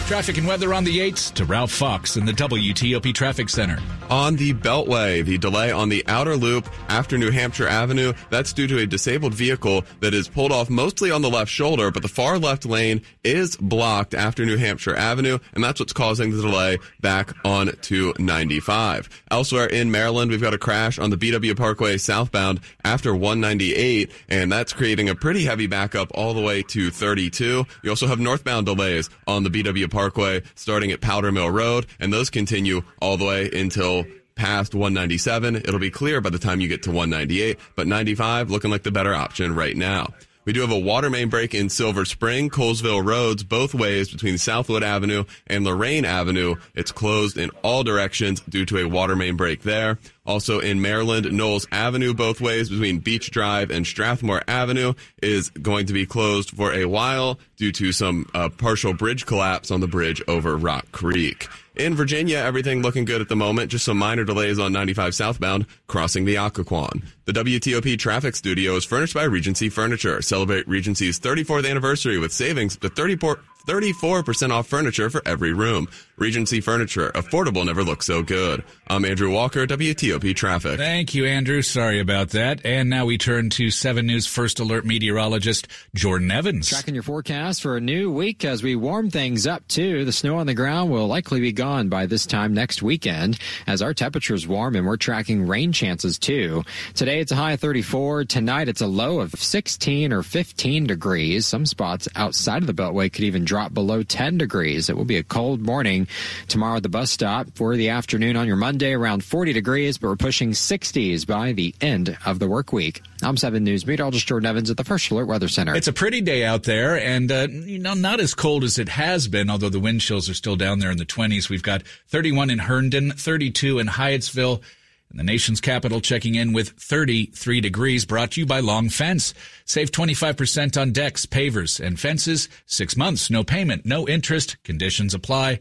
Traffic 0.08 0.38
and 0.38 0.48
weather 0.48 0.74
on 0.74 0.86
the 0.86 1.00
8s 1.00 1.34
to 1.34 1.44
Ralph 1.44 1.70
Fox 1.70 2.16
in 2.16 2.26
the 2.26 2.32
WTOP 2.32 3.14
Traffic 3.14 3.50
Center. 3.50 3.78
On 4.10 4.38
the 4.38 4.54
Beltway, 4.54 5.26
the 5.26 5.38
delay 5.38 5.70
on 5.70 5.90
the 5.90 6.02
outer 6.08 6.38
loop 6.38 6.70
after 6.88 7.18
New 7.18 7.30
Hampshire 7.30 7.68
Avenue, 7.68 8.14
that's 8.30 8.54
due 8.54 8.66
to 8.68 8.78
a 8.78 8.86
disabled 8.86 9.34
vehicle 9.34 9.84
that 10.00 10.14
is 10.14 10.30
pulled 10.30 10.54
off 10.54 10.70
mostly 10.70 11.12
on 11.12 11.22
the 11.22 11.30
left 11.30 11.52
shoulder, 11.52 11.92
but 11.92 12.04
the 12.04 12.08
far 12.08 12.40
left 12.40 12.66
lane 12.66 13.02
is 13.26 13.58
blocked 13.58 14.14
after 14.14 14.46
New 14.46 14.56
Hampshire 14.56 14.96
Avenue, 14.96 15.40
and 15.54 15.62
that's 15.62 15.82
what's 15.82 15.92
causing 15.92 16.32
the 16.32 16.42
delay 16.42 16.78
back 17.02 17.34
on 17.44 17.68
to 17.82 18.14
95. 18.18 19.10
Elsewhere 19.30 19.66
in 19.66 19.92
Maryland, 19.92 20.32
we've 20.32 20.42
got 20.42 20.54
a 20.54 20.58
crash 20.58 20.98
on 20.98 21.10
the 21.10 21.18
BW 21.18 21.58
Parkway 21.58 21.98
southbound 21.98 22.62
after 22.86 23.14
198, 23.14 24.10
and 24.30 24.50
that's 24.50 24.72
creating 24.72 25.10
a 25.10 25.16
pretty 25.16 25.44
heavy 25.44 25.68
backup 25.68 26.12
all 26.16 26.34
the 26.34 26.42
way 26.42 26.64
to 26.64 26.92
32. 26.92 27.66
You 27.84 27.90
also 27.90 28.08
have 28.08 28.22
northbound 28.22 28.68
delays 28.68 29.10
on 29.28 29.44
the 29.44 29.50
BW 29.50 29.92
Parkway 29.92 30.44
starting 30.56 30.94
at 30.94 31.02
Powder 31.02 31.34
Mill 31.34 31.52
Road, 31.52 31.88
and 32.00 32.14
those 32.14 32.30
continue 32.30 32.84
all 33.02 33.18
the 33.18 33.26
way 33.26 33.50
until 33.52 33.97
past 34.38 34.74
197. 34.74 35.58
It'll 35.58 35.80
be 35.80 35.92
clear 35.92 36.22
by 36.22 36.30
the 36.30 36.40
time 36.40 36.62
you 36.62 36.70
get 36.70 36.84
to 36.84 36.92
198, 36.92 37.60
but 37.76 37.88
95 37.88 38.50
looking 38.50 38.72
like 38.72 38.84
the 38.84 38.92
better 38.92 39.14
option 39.14 39.54
right 39.54 39.76
now. 39.76 40.14
We 40.48 40.54
do 40.54 40.62
have 40.62 40.72
a 40.72 40.80
water 40.80 41.10
main 41.10 41.28
break 41.28 41.54
in 41.54 41.68
Silver 41.68 42.06
Spring, 42.06 42.50
Colesville 42.50 43.06
Roads, 43.06 43.44
both 43.44 43.74
ways 43.74 44.10
between 44.10 44.38
Southwood 44.38 44.82
Avenue 44.82 45.26
and 45.46 45.66
Lorraine 45.66 46.06
Avenue. 46.06 46.56
It's 46.74 46.94
closed 46.94 47.38
in 47.38 47.50
all 47.64 47.84
directions 47.84 48.40
due 48.48 48.66
to 48.68 48.78
a 48.78 48.88
water 48.88 49.18
main 49.18 49.36
break 49.36 49.64
there. 49.64 50.00
Also 50.28 50.60
in 50.60 50.82
Maryland, 50.82 51.32
Knowles 51.32 51.66
Avenue, 51.72 52.14
both 52.14 52.42
ways 52.42 52.70
between 52.70 53.00
Beach 53.00 53.32
Drive 53.32 53.72
and 53.72 53.88
Strathmore 53.88 54.44
Avenue 54.48 54.94
is 55.24 55.50
going 55.50 55.86
to 55.86 55.94
be 55.94 56.06
closed 56.06 56.52
for 56.52 56.74
a 56.74 56.86
while 56.86 57.40
due 57.56 57.72
to 57.72 57.94
some 57.94 58.30
uh, 58.36 58.50
partial 58.50 58.94
bridge 58.94 59.26
collapse 59.26 59.72
on 59.72 59.80
the 59.80 59.88
bridge 59.88 60.22
over 60.28 60.58
Rock 60.58 60.92
Creek. 60.92 61.48
In 61.78 61.94
Virginia, 61.94 62.38
everything 62.38 62.82
looking 62.82 63.06
good 63.06 63.22
at 63.22 63.30
the 63.30 63.36
moment. 63.36 63.72
Just 63.72 63.86
some 63.86 63.98
minor 63.98 64.24
delays 64.24 64.58
on 64.58 64.74
95 64.74 65.14
southbound 65.14 65.68
crossing 65.86 66.26
the 66.26 66.36
Occoquan. 66.36 67.04
The 67.26 67.34
WTOP 67.34 68.00
traffic 68.00 68.36
studio 68.36 68.76
is 68.76 68.84
furnished 68.84 69.14
by 69.14 69.24
Regency 69.24 69.70
Furniture. 69.70 70.22
Celebrate 70.24 70.68
Regency's 70.68 71.20
34th 71.20 71.70
anniversary 71.70 72.18
with 72.18 72.34
savings 72.34 72.78
to 72.78 72.90
34, 72.90 73.40
34% 73.68 74.50
off 74.50 74.68
furniture 74.68 75.10
for 75.12 75.22
every 75.26 75.54
room. 75.54 75.88
Regency 76.20 76.62
Furniture. 76.62 77.12
Affordable 77.12 77.64
never 77.64 77.84
looked 77.84 78.04
so 78.04 78.24
good. 78.24 78.64
I'm 78.88 79.06
Andrew 79.06 79.32
Walker, 79.32 79.68
WTOP 79.68 80.36
Traffic. 80.36 80.80
Thank 80.80 81.14
you, 81.14 81.26
Andrew. 81.26 81.62
Sorry 81.62 82.00
about 82.00 82.30
that. 82.30 82.66
And 82.66 82.90
now 82.90 83.06
we 83.06 83.20
turn 83.20 83.52
to 83.52 83.70
7 83.70 84.08
News 84.08 84.26
First 84.26 84.60
Alert 84.60 84.84
meteorologist 84.84 85.68
Jordan 85.94 86.32
Evans. 86.32 86.70
Tracking 86.70 86.96
your 86.96 87.04
forecast 87.04 87.62
for 87.62 87.78
a 87.78 87.82
new 87.82 88.12
week 88.12 88.44
as 88.46 88.64
we 88.64 88.76
warm 88.76 89.12
things 89.12 89.46
up, 89.46 89.68
too. 89.68 90.06
The 90.06 90.12
snow 90.12 90.40
on 90.40 90.48
the 90.48 90.56
ground 90.56 90.90
will 90.90 91.06
likely 91.06 91.40
be 91.40 91.52
gone 91.52 91.88
by 91.88 92.08
this 92.08 92.26
time 92.26 92.52
next 92.52 92.82
weekend 92.82 93.38
as 93.68 93.84
our 93.84 93.94
temperatures 93.94 94.48
warm 94.48 94.76
and 94.76 94.88
we're 94.88 94.98
tracking 94.98 95.46
rain 95.46 95.72
chances, 95.72 96.18
too. 96.18 96.64
Today 96.96 97.20
it's 97.20 97.32
a 97.32 97.36
high 97.36 97.52
of 97.52 97.60
34. 97.60 98.26
Tonight 98.26 98.70
it's 98.70 98.82
a 98.82 98.88
low 98.88 99.20
of 99.20 99.36
16 99.36 100.12
or 100.12 100.24
15 100.24 100.88
degrees. 100.88 101.46
Some 101.46 101.68
spots 101.68 102.08
outside 102.16 102.64
of 102.64 102.68
the 102.68 102.74
Beltway 102.74 103.14
could 103.14 103.24
even 103.24 103.46
drop 103.46 103.72
below 103.72 104.02
10 104.02 104.40
degrees. 104.40 104.90
It 104.90 104.98
will 104.98 105.06
be 105.06 105.18
a 105.18 105.24
cold 105.24 105.62
morning 105.62 106.07
tomorrow 106.48 106.78
at 106.78 106.84
the 106.84 106.90
bus 106.90 107.12
stop 107.12 107.48
for 107.56 107.76
the 107.76 107.90
afternoon 107.90 108.36
on 108.36 108.48
your 108.48 108.56
Monday 108.56 108.94
around 108.94 109.24
40 109.24 109.54
degrees, 109.54 109.98
but 109.98 110.08
we're 110.08 110.16
pushing 110.16 110.52
60s 110.52 111.26
by 111.26 111.54
the 111.54 111.74
end 111.82 112.18
of 112.26 112.40
the 112.40 112.48
work 112.48 112.72
week. 112.74 113.02
I'm 113.24 113.38
7 113.38 113.64
News 113.64 113.86
meteorologist 113.86 114.28
Jordan 114.28 114.48
Evans 114.48 114.70
at 114.70 114.78
the 114.78 114.84
First 114.84 115.10
Alert 115.12 115.26
Weather 115.26 115.48
Center. 115.48 115.76
It's 115.76 115.88
a 115.88 115.94
pretty 115.94 116.22
day 116.22 116.46
out 116.46 116.64
there 116.64 117.00
and, 117.00 117.32
uh, 117.32 117.48
you 117.50 117.80
know, 117.80 117.94
not 117.94 118.20
as 118.20 118.34
cold 118.34 118.64
as 118.64 118.78
it 118.78 118.90
has 118.90 119.28
been, 119.28 119.50
although 119.50 119.70
the 119.70 119.80
wind 119.80 120.02
chills 120.02 120.30
are 120.30 120.34
still 120.34 120.56
down 120.56 120.80
there 120.80 120.92
in 120.92 120.98
the 120.98 121.06
20s. 121.06 121.50
We've 121.50 121.64
got 121.64 121.84
31 122.08 122.50
in 122.50 122.60
Herndon, 122.60 123.12
32 123.12 123.80
in 123.80 123.88
Hyattsville, 123.88 124.62
and 125.10 125.20
the 125.20 125.24
nation's 125.24 125.62
capital 125.62 126.02
checking 126.02 126.36
in 126.36 126.54
with 126.54 126.72
33 126.72 127.62
degrees 127.62 128.06
brought 128.06 128.32
to 128.32 128.42
you 128.42 128.46
by 128.46 128.60
Long 128.60 128.90
Fence. 128.90 129.34
Save 129.66 129.92
25% 129.92 130.80
on 130.80 130.92
decks, 130.92 131.26
pavers, 131.26 131.80
and 131.80 132.00
fences. 132.00 132.50
Six 132.66 132.98
months, 132.98 133.30
no 133.30 133.44
payment, 133.44 133.86
no 133.86 134.08
interest. 134.08 134.62
Conditions 134.64 135.14
apply. 135.14 135.60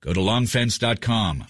Go 0.00 0.12
to 0.12 0.20
longfence.com. 0.20 1.44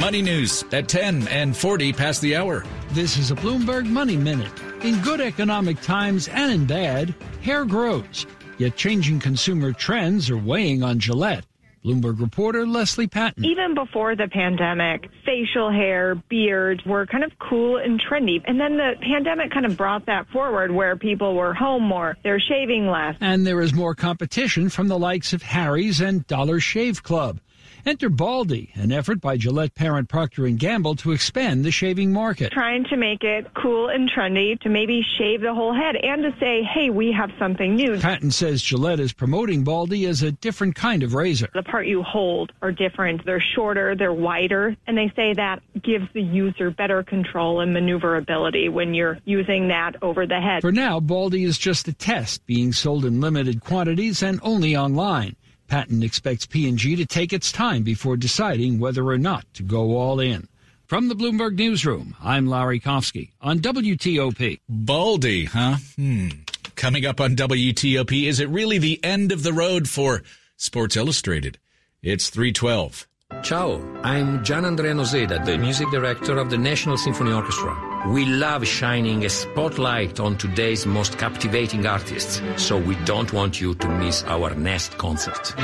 Money 0.00 0.22
news 0.22 0.64
at 0.72 0.86
10 0.86 1.28
and 1.28 1.56
40 1.56 1.92
past 1.92 2.20
the 2.20 2.36
hour. 2.36 2.64
This 2.90 3.16
is 3.16 3.30
a 3.30 3.34
Bloomberg 3.34 3.86
Money 3.86 4.16
Minute. 4.16 4.52
In 4.82 5.00
good 5.00 5.20
economic 5.20 5.80
times 5.80 6.28
and 6.28 6.52
in 6.52 6.66
bad, 6.66 7.14
hair 7.40 7.64
grows. 7.64 8.26
Yet 8.58 8.76
changing 8.76 9.20
consumer 9.20 9.72
trends 9.72 10.28
are 10.30 10.36
weighing 10.36 10.82
on 10.82 10.98
Gillette. 10.98 11.46
Bloomberg 11.84 12.18
reporter 12.18 12.66
Leslie 12.66 13.06
Patton. 13.06 13.44
Even 13.44 13.74
before 13.74 14.16
the 14.16 14.26
pandemic, 14.32 15.10
facial 15.26 15.70
hair, 15.70 16.14
beards 16.14 16.80
were 16.86 17.04
kind 17.04 17.22
of 17.22 17.32
cool 17.38 17.76
and 17.76 18.00
trendy. 18.00 18.40
And 18.46 18.58
then 18.58 18.78
the 18.78 18.94
pandemic 19.02 19.52
kind 19.52 19.66
of 19.66 19.76
brought 19.76 20.06
that 20.06 20.26
forward 20.28 20.70
where 20.70 20.96
people 20.96 21.34
were 21.34 21.52
home 21.52 21.82
more, 21.82 22.16
they're 22.24 22.40
shaving 22.40 22.86
less. 22.86 23.16
And 23.20 23.46
there 23.46 23.60
is 23.60 23.74
more 23.74 23.94
competition 23.94 24.70
from 24.70 24.88
the 24.88 24.98
likes 24.98 25.34
of 25.34 25.42
Harry's 25.42 26.00
and 26.00 26.26
Dollar 26.26 26.58
Shave 26.58 27.02
Club. 27.02 27.38
Enter 27.86 28.08
Baldy, 28.08 28.70
an 28.76 28.92
effort 28.92 29.20
by 29.20 29.36
Gillette 29.36 29.74
parent 29.74 30.08
Procter 30.08 30.48
& 30.48 30.56
Gamble 30.56 30.96
to 30.96 31.12
expand 31.12 31.66
the 31.66 31.70
shaving 31.70 32.14
market. 32.14 32.50
Trying 32.50 32.84
to 32.84 32.96
make 32.96 33.22
it 33.22 33.46
cool 33.52 33.90
and 33.90 34.10
trendy 34.10 34.58
to 34.60 34.70
maybe 34.70 35.02
shave 35.18 35.42
the 35.42 35.52
whole 35.52 35.74
head 35.74 35.94
and 35.96 36.22
to 36.22 36.34
say, 36.40 36.62
hey, 36.62 36.88
we 36.88 37.12
have 37.12 37.30
something 37.38 37.74
new. 37.74 38.00
Patton 38.00 38.30
says 38.30 38.62
Gillette 38.62 39.00
is 39.00 39.12
promoting 39.12 39.64
Baldy 39.64 40.06
as 40.06 40.22
a 40.22 40.32
different 40.32 40.74
kind 40.76 41.02
of 41.02 41.12
razor. 41.12 41.50
The 41.52 41.62
part 41.62 41.86
you 41.86 42.02
hold 42.02 42.52
are 42.62 42.72
different. 42.72 43.26
They're 43.26 43.44
shorter, 43.54 43.94
they're 43.94 44.14
wider, 44.14 44.74
and 44.86 44.96
they 44.96 45.12
say 45.14 45.34
that 45.34 45.60
gives 45.82 46.06
the 46.14 46.22
user 46.22 46.70
better 46.70 47.02
control 47.02 47.60
and 47.60 47.74
maneuverability 47.74 48.70
when 48.70 48.94
you're 48.94 49.18
using 49.26 49.68
that 49.68 49.96
over 50.00 50.26
the 50.26 50.40
head. 50.40 50.62
For 50.62 50.72
now, 50.72 51.00
Baldy 51.00 51.44
is 51.44 51.58
just 51.58 51.86
a 51.86 51.92
test 51.92 52.46
being 52.46 52.72
sold 52.72 53.04
in 53.04 53.20
limited 53.20 53.60
quantities 53.62 54.22
and 54.22 54.40
only 54.42 54.74
online. 54.74 55.36
Patton 55.74 56.04
expects 56.04 56.46
P&G 56.46 56.94
to 56.94 57.04
take 57.04 57.32
its 57.32 57.50
time 57.50 57.82
before 57.82 58.16
deciding 58.16 58.78
whether 58.78 59.08
or 59.08 59.18
not 59.18 59.44
to 59.54 59.64
go 59.64 59.96
all 59.96 60.20
in. 60.20 60.46
From 60.86 61.08
the 61.08 61.16
Bloomberg 61.16 61.56
Newsroom, 61.56 62.14
I'm 62.22 62.46
Larry 62.46 62.78
Kofsky 62.78 63.32
on 63.42 63.58
WTOP. 63.58 64.60
Baldy, 64.68 65.46
huh? 65.46 65.78
Hmm. 65.96 66.28
Coming 66.76 67.04
up 67.04 67.20
on 67.20 67.34
WTOP, 67.34 68.24
is 68.24 68.38
it 68.38 68.48
really 68.50 68.78
the 68.78 69.02
end 69.02 69.32
of 69.32 69.42
the 69.42 69.52
road 69.52 69.88
for 69.88 70.22
Sports 70.56 70.96
Illustrated? 70.96 71.58
It's 72.04 72.30
312. 72.30 73.08
Ciao, 73.42 73.82
I'm 74.04 74.44
Gian 74.44 74.66
Andrea 74.66 74.94
Noseda, 74.94 75.44
the 75.44 75.58
music 75.58 75.90
director 75.90 76.38
of 76.38 76.50
the 76.50 76.58
National 76.58 76.96
Symphony 76.96 77.32
Orchestra. 77.32 77.93
We 78.06 78.26
love 78.26 78.66
shining 78.66 79.24
a 79.24 79.30
spotlight 79.30 80.20
on 80.20 80.36
today's 80.36 80.84
most 80.84 81.16
captivating 81.16 81.86
artists, 81.86 82.42
so 82.56 82.76
we 82.76 82.96
don't 83.06 83.32
want 83.32 83.62
you 83.62 83.74
to 83.76 83.88
miss 83.88 84.22
our 84.24 84.54
next 84.54 84.98
concert. 84.98 85.54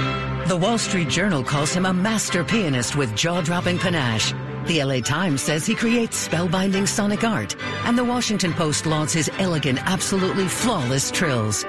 The 0.47 0.57
Wall 0.57 0.79
Street 0.79 1.11
Journal 1.11 1.45
calls 1.45 1.75
him 1.75 1.85
a 1.85 1.93
master 1.93 2.43
pianist 2.43 2.97
with 2.97 3.15
jaw-dropping 3.15 3.79
panache. 3.79 4.33
The 4.65 4.83
LA 4.83 5.01
Times 5.01 5.43
says 5.43 5.67
he 5.67 5.75
creates 5.75 6.29
spellbinding 6.29 6.89
sonic 6.89 7.25
art, 7.25 7.57
and 7.85 7.99
the 7.99 8.05
Washington 8.05 8.55
Post 8.55 8.87
lauds 8.87 9.13
his 9.13 9.31
elegant, 9.39 9.79
absolutely 9.83 10.49
flawless 10.49 11.11
trills. 11.11 11.67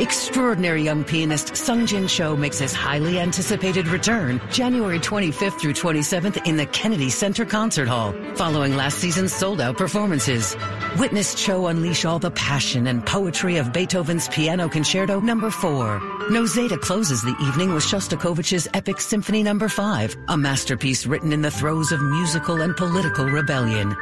Extraordinary 0.00 0.82
young 0.82 1.04
pianist 1.04 1.48
Seong-Jin 1.48 2.08
Cho 2.08 2.34
makes 2.34 2.58
his 2.58 2.72
highly 2.72 3.20
anticipated 3.20 3.86
return 3.86 4.40
January 4.50 4.98
25th 4.98 5.60
through 5.60 5.74
27th 5.74 6.46
in 6.46 6.56
the 6.56 6.64
Kennedy 6.64 7.10
Center 7.10 7.44
Concert 7.44 7.86
Hall, 7.86 8.14
following 8.34 8.74
last 8.74 8.96
season's 8.96 9.30
sold-out 9.30 9.76
performances. 9.76 10.56
Witness 10.98 11.34
Cho 11.34 11.66
unleash 11.66 12.06
all 12.06 12.18
the 12.18 12.30
passion 12.30 12.86
and 12.86 13.04
poetry 13.04 13.58
of 13.58 13.74
Beethoven's 13.74 14.26
Piano 14.28 14.70
Concerto 14.70 15.20
Number 15.20 15.50
4. 15.50 16.00
Noseda 16.30 16.80
closes 16.80 17.20
the 17.20 17.36
evening 17.42 17.74
with 17.74 17.84
Shostakovich's 17.84 18.68
epic 18.72 19.02
Symphony 19.02 19.42
Number 19.42 19.68
5, 19.68 20.16
a 20.28 20.36
masterpiece 20.36 21.04
written 21.04 21.30
in 21.30 21.42
the 21.42 21.50
throes 21.50 21.92
of 21.92 22.00
musical 22.00 22.62
and 22.62 22.74
political 22.74 23.26
rebellion. 23.26 23.94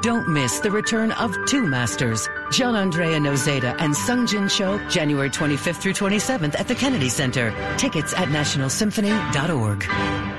Don't 0.00 0.28
miss 0.28 0.60
the 0.60 0.70
return 0.70 1.10
of 1.12 1.34
two 1.46 1.66
masters, 1.66 2.28
Gian 2.52 2.76
Andrea 2.76 3.18
Noseda 3.18 3.74
and 3.80 3.92
Seong-Jin 3.92 4.48
Cho, 4.48 4.78
January 4.88 5.28
25th 5.28 5.76
through 5.76 5.94
27th 5.94 6.58
at 6.58 6.68
the 6.68 6.74
Kennedy 6.76 7.08
Center. 7.08 7.52
Tickets 7.78 8.14
at 8.14 8.28
nationalsymphony.org. 8.28 10.37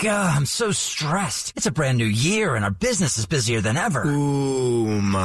God, 0.00 0.36
I'm 0.36 0.46
so 0.46 0.70
stressed. 0.70 1.54
It's 1.56 1.66
a 1.66 1.72
brand 1.72 1.98
new 1.98 2.04
year 2.04 2.54
and 2.54 2.64
our 2.64 2.70
business 2.70 3.18
is 3.18 3.26
busier 3.26 3.60
than 3.60 3.76
ever. 3.76 4.04
Ooma. 4.04 5.20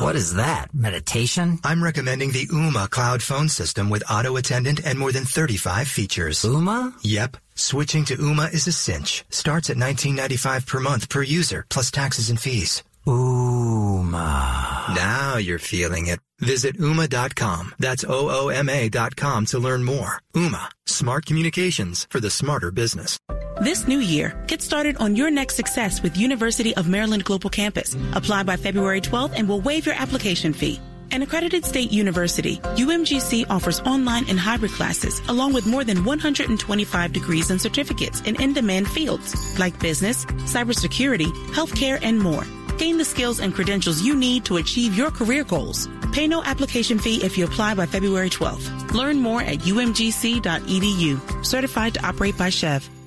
What 0.00 0.14
is 0.14 0.34
that? 0.34 0.72
Meditation? 0.72 1.58
I'm 1.64 1.82
recommending 1.82 2.30
the 2.30 2.46
Ooma 2.48 2.88
cloud 2.88 3.20
phone 3.20 3.48
system 3.48 3.90
with 3.90 4.08
auto 4.08 4.36
attendant 4.36 4.86
and 4.86 4.96
more 4.96 5.10
than 5.10 5.24
35 5.24 5.88
features. 5.88 6.42
Ooma? 6.42 6.94
Yep. 7.02 7.36
Switching 7.56 8.04
to 8.04 8.16
Ooma 8.16 8.54
is 8.54 8.68
a 8.68 8.72
cinch. 8.72 9.24
Starts 9.30 9.70
at 9.70 9.76
$19.95 9.76 10.64
per 10.66 10.78
month 10.78 11.08
per 11.08 11.22
user, 11.22 11.66
plus 11.68 11.90
taxes 11.90 12.30
and 12.30 12.38
fees. 12.38 12.84
Ooma. 13.06 14.94
Now 14.94 15.36
you're 15.36 15.58
feeling 15.58 16.06
it. 16.06 16.20
Visit 16.38 16.78
Ooma.com. 16.78 17.74
That's 17.80 18.04
O-O-M-A 18.04 18.88
dot 18.90 19.16
com 19.16 19.46
to 19.46 19.58
learn 19.58 19.82
more. 19.82 20.22
Ooma. 20.36 20.68
Smart 20.86 21.26
communications 21.26 22.06
for 22.10 22.20
the 22.20 22.30
smarter 22.30 22.70
business. 22.70 23.18
This 23.60 23.88
new 23.88 23.98
year, 23.98 24.40
get 24.46 24.62
started 24.62 24.98
on 24.98 25.16
your 25.16 25.32
next 25.32 25.56
success 25.56 26.00
with 26.00 26.16
University 26.16 26.76
of 26.76 26.88
Maryland 26.88 27.24
Global 27.24 27.50
Campus. 27.50 27.96
Apply 28.12 28.44
by 28.44 28.56
February 28.56 29.00
12th 29.00 29.32
and 29.34 29.48
we'll 29.48 29.60
waive 29.60 29.84
your 29.84 29.96
application 29.96 30.52
fee. 30.52 30.78
An 31.10 31.22
accredited 31.22 31.64
state 31.64 31.90
university, 31.90 32.58
UMGC 32.58 33.46
offers 33.50 33.80
online 33.80 34.26
and 34.28 34.38
hybrid 34.38 34.70
classes 34.70 35.20
along 35.28 35.54
with 35.54 35.66
more 35.66 35.82
than 35.82 36.04
125 36.04 37.12
degrees 37.12 37.50
and 37.50 37.60
certificates 37.60 38.20
in 38.20 38.40
in-demand 38.40 38.86
fields 38.86 39.58
like 39.58 39.76
business, 39.80 40.24
cybersecurity, 40.24 41.32
healthcare, 41.50 41.98
and 42.00 42.20
more. 42.20 42.44
Gain 42.78 42.96
the 42.96 43.04
skills 43.04 43.40
and 43.40 43.52
credentials 43.52 44.02
you 44.02 44.14
need 44.14 44.44
to 44.44 44.58
achieve 44.58 44.96
your 44.96 45.10
career 45.10 45.42
goals. 45.42 45.88
Pay 46.12 46.28
no 46.28 46.44
application 46.44 47.00
fee 47.00 47.24
if 47.24 47.36
you 47.36 47.44
apply 47.44 47.74
by 47.74 47.86
February 47.86 48.30
12th. 48.30 48.92
Learn 48.92 49.18
more 49.18 49.42
at 49.42 49.58
umgc.edu. 49.66 51.44
Certified 51.44 51.94
to 51.94 52.06
operate 52.06 52.38
by 52.38 52.50
SCHEV. 52.50 52.97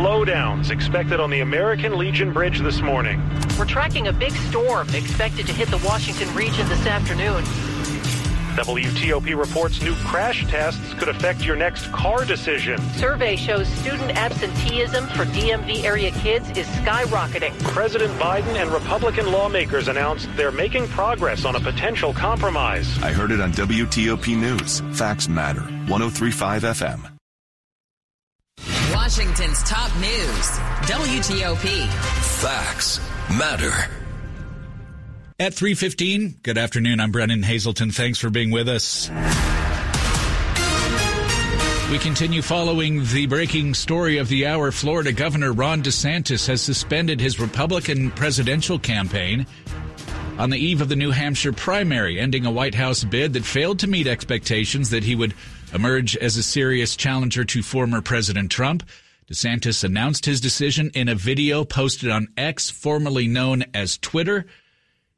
Slowdowns 0.00 0.70
expected 0.70 1.20
on 1.20 1.28
the 1.28 1.40
American 1.40 1.98
Legion 1.98 2.32
Bridge 2.32 2.60
this 2.60 2.80
morning. 2.80 3.20
We're 3.58 3.66
tracking 3.66 4.08
a 4.08 4.12
big 4.14 4.32
storm 4.32 4.88
expected 4.94 5.46
to 5.46 5.52
hit 5.52 5.68
the 5.68 5.76
Washington 5.86 6.34
region 6.34 6.66
this 6.70 6.86
afternoon. 6.86 7.44
WTOP 8.56 9.38
reports 9.38 9.82
new 9.82 9.94
crash 9.96 10.46
tests 10.46 10.94
could 10.94 11.10
affect 11.10 11.44
your 11.44 11.54
next 11.54 11.92
car 11.92 12.24
decision. 12.24 12.80
Survey 12.94 13.36
shows 13.36 13.68
student 13.68 14.12
absenteeism 14.12 15.06
for 15.08 15.26
DMV 15.26 15.84
area 15.84 16.12
kids 16.12 16.48
is 16.56 16.66
skyrocketing. 16.68 17.52
President 17.64 18.18
Biden 18.18 18.58
and 18.58 18.70
Republican 18.70 19.30
lawmakers 19.30 19.88
announced 19.88 20.30
they're 20.34 20.50
making 20.50 20.88
progress 20.88 21.44
on 21.44 21.56
a 21.56 21.60
potential 21.60 22.14
compromise. 22.14 22.88
I 23.02 23.12
heard 23.12 23.32
it 23.32 23.40
on 23.42 23.52
WTOP 23.52 24.34
News. 24.34 24.80
Facts 24.98 25.28
matter. 25.28 25.60
1035 25.60 26.62
FM. 26.62 27.19
Washington's 29.10 29.60
top 29.64 29.92
news. 29.96 30.50
WTOP. 30.86 31.88
Facts 32.40 33.00
matter. 33.36 33.72
At 35.40 35.52
3:15, 35.52 36.36
good 36.44 36.56
afternoon. 36.56 37.00
I'm 37.00 37.10
Brennan 37.10 37.42
Hazelton. 37.42 37.90
Thanks 37.90 38.20
for 38.20 38.30
being 38.30 38.52
with 38.52 38.68
us. 38.68 39.10
We 41.90 41.98
continue 41.98 42.40
following 42.40 43.04
the 43.06 43.26
breaking 43.26 43.74
story 43.74 44.18
of 44.18 44.28
the 44.28 44.46
hour. 44.46 44.70
Florida 44.70 45.10
Governor 45.10 45.54
Ron 45.54 45.82
DeSantis 45.82 46.46
has 46.46 46.62
suspended 46.62 47.20
his 47.20 47.40
Republican 47.40 48.12
presidential 48.12 48.78
campaign 48.78 49.44
on 50.38 50.50
the 50.50 50.56
eve 50.56 50.80
of 50.80 50.88
the 50.88 50.94
New 50.94 51.10
Hampshire 51.10 51.52
primary, 51.52 52.20
ending 52.20 52.46
a 52.46 52.50
White 52.52 52.76
House 52.76 53.02
bid 53.02 53.32
that 53.32 53.44
failed 53.44 53.80
to 53.80 53.88
meet 53.88 54.06
expectations 54.06 54.90
that 54.90 55.02
he 55.02 55.16
would 55.16 55.34
emerge 55.72 56.16
as 56.16 56.36
a 56.36 56.42
serious 56.42 56.96
challenger 56.96 57.44
to 57.44 57.62
former 57.62 58.00
President 58.00 58.50
Trump. 58.50 58.82
DeSantis 59.30 59.84
announced 59.84 60.26
his 60.26 60.40
decision 60.40 60.90
in 60.94 61.08
a 61.08 61.14
video 61.14 61.64
posted 61.64 62.10
on 62.10 62.28
X, 62.36 62.70
formerly 62.70 63.28
known 63.28 63.64
as 63.72 63.98
Twitter. 63.98 64.46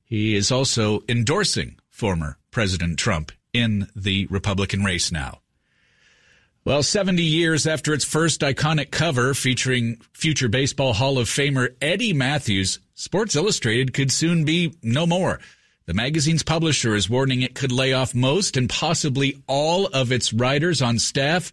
He 0.04 0.34
is 0.34 0.52
also 0.52 1.00
endorsing 1.08 1.78
former 1.88 2.36
President 2.50 2.98
Trump 2.98 3.32
in 3.52 3.88
the 3.96 4.26
Republican 4.26 4.84
race 4.84 5.10
now. 5.10 5.40
Well, 6.64 6.82
70 6.82 7.22
years 7.22 7.66
after 7.66 7.92
its 7.92 8.04
first 8.04 8.40
iconic 8.42 8.92
cover 8.92 9.34
featuring 9.34 10.00
future 10.12 10.48
Baseball 10.48 10.92
Hall 10.92 11.18
of 11.18 11.26
Famer 11.26 11.74
Eddie 11.80 12.12
Mathews, 12.12 12.78
Sports 12.94 13.34
Illustrated 13.34 13.92
could 13.92 14.12
soon 14.12 14.44
be 14.44 14.74
no 14.80 15.04
more. 15.06 15.40
The 15.84 15.94
magazine's 15.94 16.44
publisher 16.44 16.94
is 16.94 17.10
warning 17.10 17.42
it 17.42 17.56
could 17.56 17.72
lay 17.72 17.92
off 17.92 18.14
most 18.14 18.56
and 18.56 18.68
possibly 18.68 19.42
all 19.48 19.86
of 19.86 20.12
its 20.12 20.32
writers 20.32 20.80
on 20.80 21.00
staff 21.00 21.50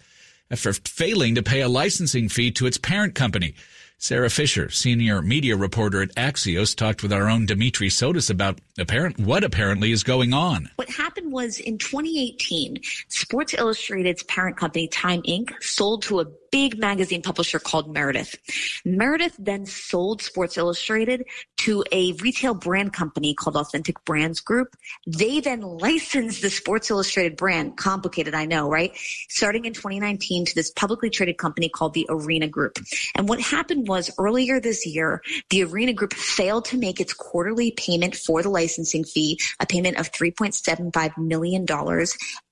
after 0.52 0.72
failing 0.74 1.36
to 1.36 1.44
pay 1.44 1.62
a 1.62 1.68
licensing 1.68 2.30
fee 2.30 2.52
to 2.52 2.68
its 2.68 2.78
parent 2.78 3.16
company. 3.16 3.56
Sara 4.02 4.30
Fischer, 4.30 4.70
senior 4.70 5.22
media 5.22 5.58
reporter 5.58 6.02
at 6.02 6.16
Axios, 6.16 6.74
talked 6.74 7.04
with 7.04 7.12
our 7.12 7.28
own 7.28 7.46
Dimitri 7.46 7.90
Sotis 7.90 8.30
about 8.30 8.60
apparent 8.78 9.20
what 9.20 9.44
apparently 9.44 9.92
is 9.92 10.04
going 10.04 10.32
on. 10.32 10.70
What 10.78 10.90
happened 10.90 11.34
was 11.34 11.60
in 11.60 11.78
2018, 11.78 12.80
Sports 13.10 13.56
Illustrated's 13.56 14.24
parent 14.24 14.56
company, 14.56 14.88
Time 14.88 15.22
Inc., 15.24 15.52
sold 15.62 16.04
to 16.04 16.22
a 16.22 16.26
big 16.52 16.78
magazine 16.78 17.22
publisher 17.22 17.60
called 17.60 17.94
Meredith. 17.94 18.38
Meredith 18.86 19.36
then 19.40 19.66
sold 19.66 20.22
Sports 20.22 20.58
Illustrated 20.58 21.26
to 21.58 21.84
a 21.92 22.14
retail 22.14 22.54
brand 22.54 22.94
company 22.94 23.34
called 23.34 23.58
Authentic 23.58 24.04
Brands 24.06 24.40
Group. 24.40 24.76
They 25.06 25.40
then 25.40 25.62
licensed 25.62 26.42
the 26.42 26.50
Sports 26.50 26.90
Illustrated 26.90 27.36
brand, 27.36 27.78
complicated, 27.78 28.34
I 28.34 28.46
know, 28.46 28.70
right? 28.70 28.96
Starting 29.30 29.66
in 29.66 29.74
2019 29.74 30.46
to 30.46 30.56
this 30.56 30.72
publicly 30.72 31.10
traded 31.10 31.38
company 31.38 31.70
called 31.70 31.94
the 31.94 32.06
Arena 32.10 32.48
Group. 32.48 32.80
And 33.16 33.28
what 33.28 33.42
happened 33.42 33.88
was 33.88 34.10
earlier 34.18 34.60
this 34.60 34.86
year, 34.86 35.22
the 35.50 35.64
Arena 35.64 35.94
Group 35.94 36.14
failed 36.14 36.66
to 36.66 36.78
make 36.78 37.00
its 37.00 37.14
quarterly 37.14 37.72
payment 37.72 38.16
for 38.16 38.42
the 38.42 38.50
licensing 38.50 39.04
fee, 39.04 39.40
a 39.60 39.66
payment 39.66 40.00
of 40.00 40.12
$3.75 40.12 41.18
million. 41.18 41.66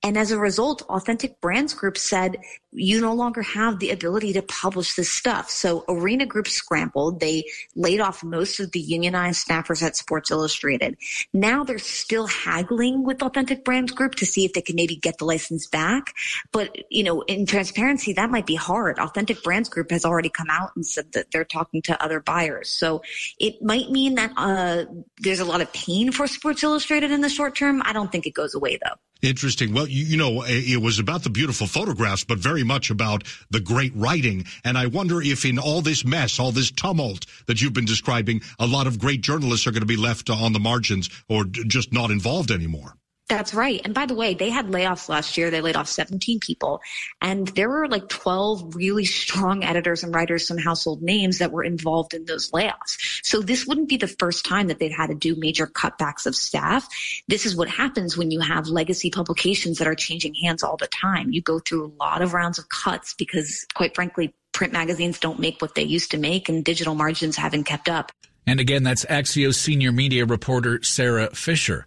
And 0.02 0.18
as 0.18 0.30
a 0.30 0.38
result, 0.38 0.82
Authentic 0.82 1.40
Brands 1.40 1.74
Group 1.74 1.96
said, 1.96 2.36
you 2.72 3.00
no 3.00 3.14
longer 3.14 3.42
have 3.42 3.78
the 3.78 3.90
ability 3.90 4.32
to 4.34 4.42
publish 4.42 4.94
this 4.94 5.10
stuff. 5.10 5.48
So 5.50 5.84
Arena 5.88 6.26
Group 6.26 6.48
scrambled. 6.48 7.20
They 7.20 7.44
laid 7.74 8.00
off 8.00 8.22
most 8.22 8.60
of 8.60 8.72
the 8.72 8.80
unionized 8.80 9.46
staffers 9.46 9.82
at 9.82 9.96
Sports 9.96 10.30
Illustrated. 10.30 10.96
Now 11.32 11.64
they're 11.64 11.78
still 11.78 12.26
haggling 12.26 13.04
with 13.04 13.22
Authentic 13.22 13.64
Brands 13.64 13.92
Group 13.92 14.16
to 14.16 14.26
see 14.26 14.44
if 14.44 14.52
they 14.52 14.60
can 14.60 14.76
maybe 14.76 14.96
get 14.96 15.18
the 15.18 15.24
license 15.24 15.66
back. 15.66 16.14
But, 16.52 16.76
you 16.90 17.02
know, 17.02 17.22
in 17.22 17.46
transparency, 17.46 18.12
that 18.14 18.30
might 18.30 18.46
be 18.46 18.54
hard. 18.54 18.98
Authentic 18.98 19.42
Brands 19.42 19.68
Group 19.68 19.90
has 19.90 20.04
already 20.04 20.28
come 20.28 20.48
out 20.50 20.70
and 20.76 20.84
said 20.84 21.12
that 21.12 21.30
they're 21.30 21.44
talking 21.44 21.80
to 21.82 22.02
other 22.02 22.20
buyers. 22.20 22.68
So 22.68 23.02
it 23.38 23.62
might 23.62 23.90
mean 23.90 24.16
that 24.16 24.32
uh, 24.36 24.84
there's 25.18 25.40
a 25.40 25.44
lot 25.44 25.60
of 25.60 25.72
pain 25.72 26.12
for 26.12 26.26
Sports 26.26 26.62
Illustrated 26.62 27.10
in 27.10 27.22
the 27.22 27.28
short 27.28 27.56
term. 27.56 27.82
I 27.84 27.92
don't 27.92 28.12
think 28.12 28.26
it 28.26 28.34
goes 28.34 28.54
away 28.54 28.78
though. 28.82 28.96
Interesting. 29.20 29.74
Well, 29.74 29.88
you, 29.88 30.04
you, 30.04 30.16
know, 30.16 30.44
it 30.46 30.80
was 30.80 31.00
about 31.00 31.24
the 31.24 31.30
beautiful 31.30 31.66
photographs, 31.66 32.22
but 32.22 32.38
very 32.38 32.57
much 32.64 32.90
about 32.90 33.24
the 33.50 33.60
great 33.60 33.92
writing. 33.94 34.44
And 34.64 34.76
I 34.76 34.86
wonder 34.86 35.20
if 35.20 35.44
in 35.44 35.58
all 35.58 35.82
this 35.82 36.04
mess, 36.04 36.38
all 36.38 36.52
this 36.52 36.70
tumult 36.70 37.26
that 37.46 37.60
you've 37.60 37.72
been 37.72 37.84
describing, 37.84 38.42
a 38.58 38.66
lot 38.66 38.86
of 38.86 38.98
great 38.98 39.20
journalists 39.20 39.66
are 39.66 39.72
going 39.72 39.80
to 39.80 39.86
be 39.86 39.96
left 39.96 40.30
on 40.30 40.52
the 40.52 40.60
margins 40.60 41.10
or 41.28 41.44
just 41.44 41.92
not 41.92 42.10
involved 42.10 42.50
anymore. 42.50 42.94
That's 43.28 43.52
right. 43.52 43.80
And 43.84 43.92
by 43.92 44.06
the 44.06 44.14
way, 44.14 44.32
they 44.32 44.48
had 44.48 44.68
layoffs 44.68 45.08
last 45.08 45.36
year. 45.36 45.50
They 45.50 45.60
laid 45.60 45.76
off 45.76 45.88
17 45.88 46.40
people. 46.40 46.80
And 47.20 47.46
there 47.48 47.68
were 47.68 47.86
like 47.86 48.08
12 48.08 48.74
really 48.74 49.04
strong 49.04 49.62
editors 49.64 50.02
and 50.02 50.14
writers, 50.14 50.46
some 50.46 50.56
household 50.56 51.02
names 51.02 51.38
that 51.38 51.52
were 51.52 51.62
involved 51.62 52.14
in 52.14 52.24
those 52.24 52.50
layoffs. 52.52 53.20
So 53.22 53.42
this 53.42 53.66
wouldn't 53.66 53.90
be 53.90 53.98
the 53.98 54.08
first 54.08 54.46
time 54.46 54.68
that 54.68 54.78
they've 54.78 54.90
had 54.90 55.08
to 55.08 55.14
do 55.14 55.36
major 55.36 55.66
cutbacks 55.66 56.24
of 56.24 56.34
staff. 56.34 56.88
This 57.28 57.44
is 57.44 57.54
what 57.54 57.68
happens 57.68 58.16
when 58.16 58.30
you 58.30 58.40
have 58.40 58.68
legacy 58.68 59.10
publications 59.10 59.76
that 59.78 59.86
are 59.86 59.94
changing 59.94 60.34
hands 60.34 60.62
all 60.62 60.78
the 60.78 60.86
time. 60.86 61.30
You 61.30 61.42
go 61.42 61.58
through 61.58 61.84
a 61.84 61.92
lot 62.02 62.22
of 62.22 62.32
rounds 62.32 62.58
of 62.58 62.70
cuts 62.70 63.12
because 63.12 63.66
quite 63.74 63.94
frankly, 63.94 64.34
print 64.52 64.72
magazines 64.72 65.18
don't 65.18 65.38
make 65.38 65.60
what 65.60 65.74
they 65.74 65.82
used 65.82 66.10
to 66.12 66.18
make 66.18 66.48
and 66.48 66.64
digital 66.64 66.94
margins 66.94 67.36
haven't 67.36 67.64
kept 67.64 67.90
up. 67.90 68.10
And 68.46 68.58
again, 68.58 68.82
that's 68.82 69.04
Axios 69.04 69.56
senior 69.56 69.92
media 69.92 70.24
reporter 70.24 70.82
Sara 70.82 71.28
Fischer. 71.34 71.86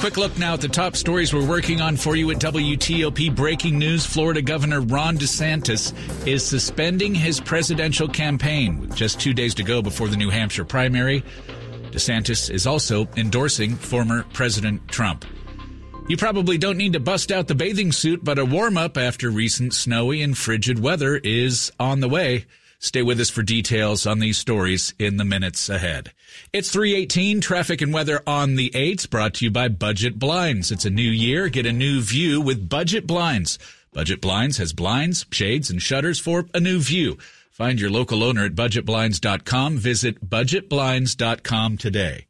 Quick 0.00 0.16
look 0.16 0.38
now 0.38 0.54
at 0.54 0.62
the 0.62 0.68
top 0.68 0.96
stories 0.96 1.34
we're 1.34 1.46
working 1.46 1.82
on 1.82 1.94
for 1.94 2.16
you 2.16 2.30
at 2.30 2.38
WTOP. 2.38 3.36
Breaking 3.36 3.78
news 3.78 4.06
Florida 4.06 4.40
Governor 4.40 4.80
Ron 4.80 5.18
DeSantis 5.18 5.92
is 6.26 6.42
suspending 6.42 7.14
his 7.14 7.38
presidential 7.38 8.08
campaign 8.08 8.80
with 8.80 8.96
just 8.96 9.20
two 9.20 9.34
days 9.34 9.54
to 9.56 9.62
go 9.62 9.82
before 9.82 10.08
the 10.08 10.16
New 10.16 10.30
Hampshire 10.30 10.64
primary. 10.64 11.22
DeSantis 11.90 12.50
is 12.50 12.66
also 12.66 13.08
endorsing 13.18 13.76
former 13.76 14.22
President 14.32 14.88
Trump. 14.88 15.26
You 16.08 16.16
probably 16.16 16.56
don't 16.56 16.78
need 16.78 16.94
to 16.94 17.00
bust 17.00 17.30
out 17.30 17.46
the 17.46 17.54
bathing 17.54 17.92
suit, 17.92 18.24
but 18.24 18.38
a 18.38 18.44
warm 18.46 18.78
up 18.78 18.96
after 18.96 19.28
recent 19.28 19.74
snowy 19.74 20.22
and 20.22 20.36
frigid 20.36 20.78
weather 20.78 21.20
is 21.22 21.72
on 21.78 22.00
the 22.00 22.08
way. 22.08 22.46
Stay 22.82 23.02
with 23.02 23.20
us 23.20 23.28
for 23.28 23.42
details 23.42 24.06
on 24.06 24.20
these 24.20 24.38
stories 24.38 24.94
in 24.98 25.18
the 25.18 25.24
minutes 25.24 25.68
ahead. 25.68 26.12
It's 26.50 26.70
318 26.70 27.42
traffic 27.42 27.82
and 27.82 27.92
weather 27.92 28.22
on 28.26 28.56
the 28.56 28.70
8s 28.70 29.08
brought 29.08 29.34
to 29.34 29.44
you 29.44 29.50
by 29.50 29.68
Budget 29.68 30.18
Blinds. 30.18 30.72
It's 30.72 30.86
a 30.86 30.90
new 30.90 31.02
year. 31.02 31.50
Get 31.50 31.66
a 31.66 31.72
new 31.72 32.00
view 32.00 32.40
with 32.40 32.70
Budget 32.70 33.06
Blinds. 33.06 33.58
Budget 33.92 34.22
Blinds 34.22 34.56
has 34.56 34.72
blinds, 34.72 35.26
shades, 35.30 35.68
and 35.68 35.82
shutters 35.82 36.18
for 36.18 36.46
a 36.54 36.60
new 36.60 36.80
view. 36.80 37.18
Find 37.50 37.78
your 37.78 37.90
local 37.90 38.24
owner 38.24 38.46
at 38.46 38.54
budgetblinds.com. 38.54 39.76
Visit 39.76 40.30
budgetblinds.com 40.30 41.76
today. 41.76 42.26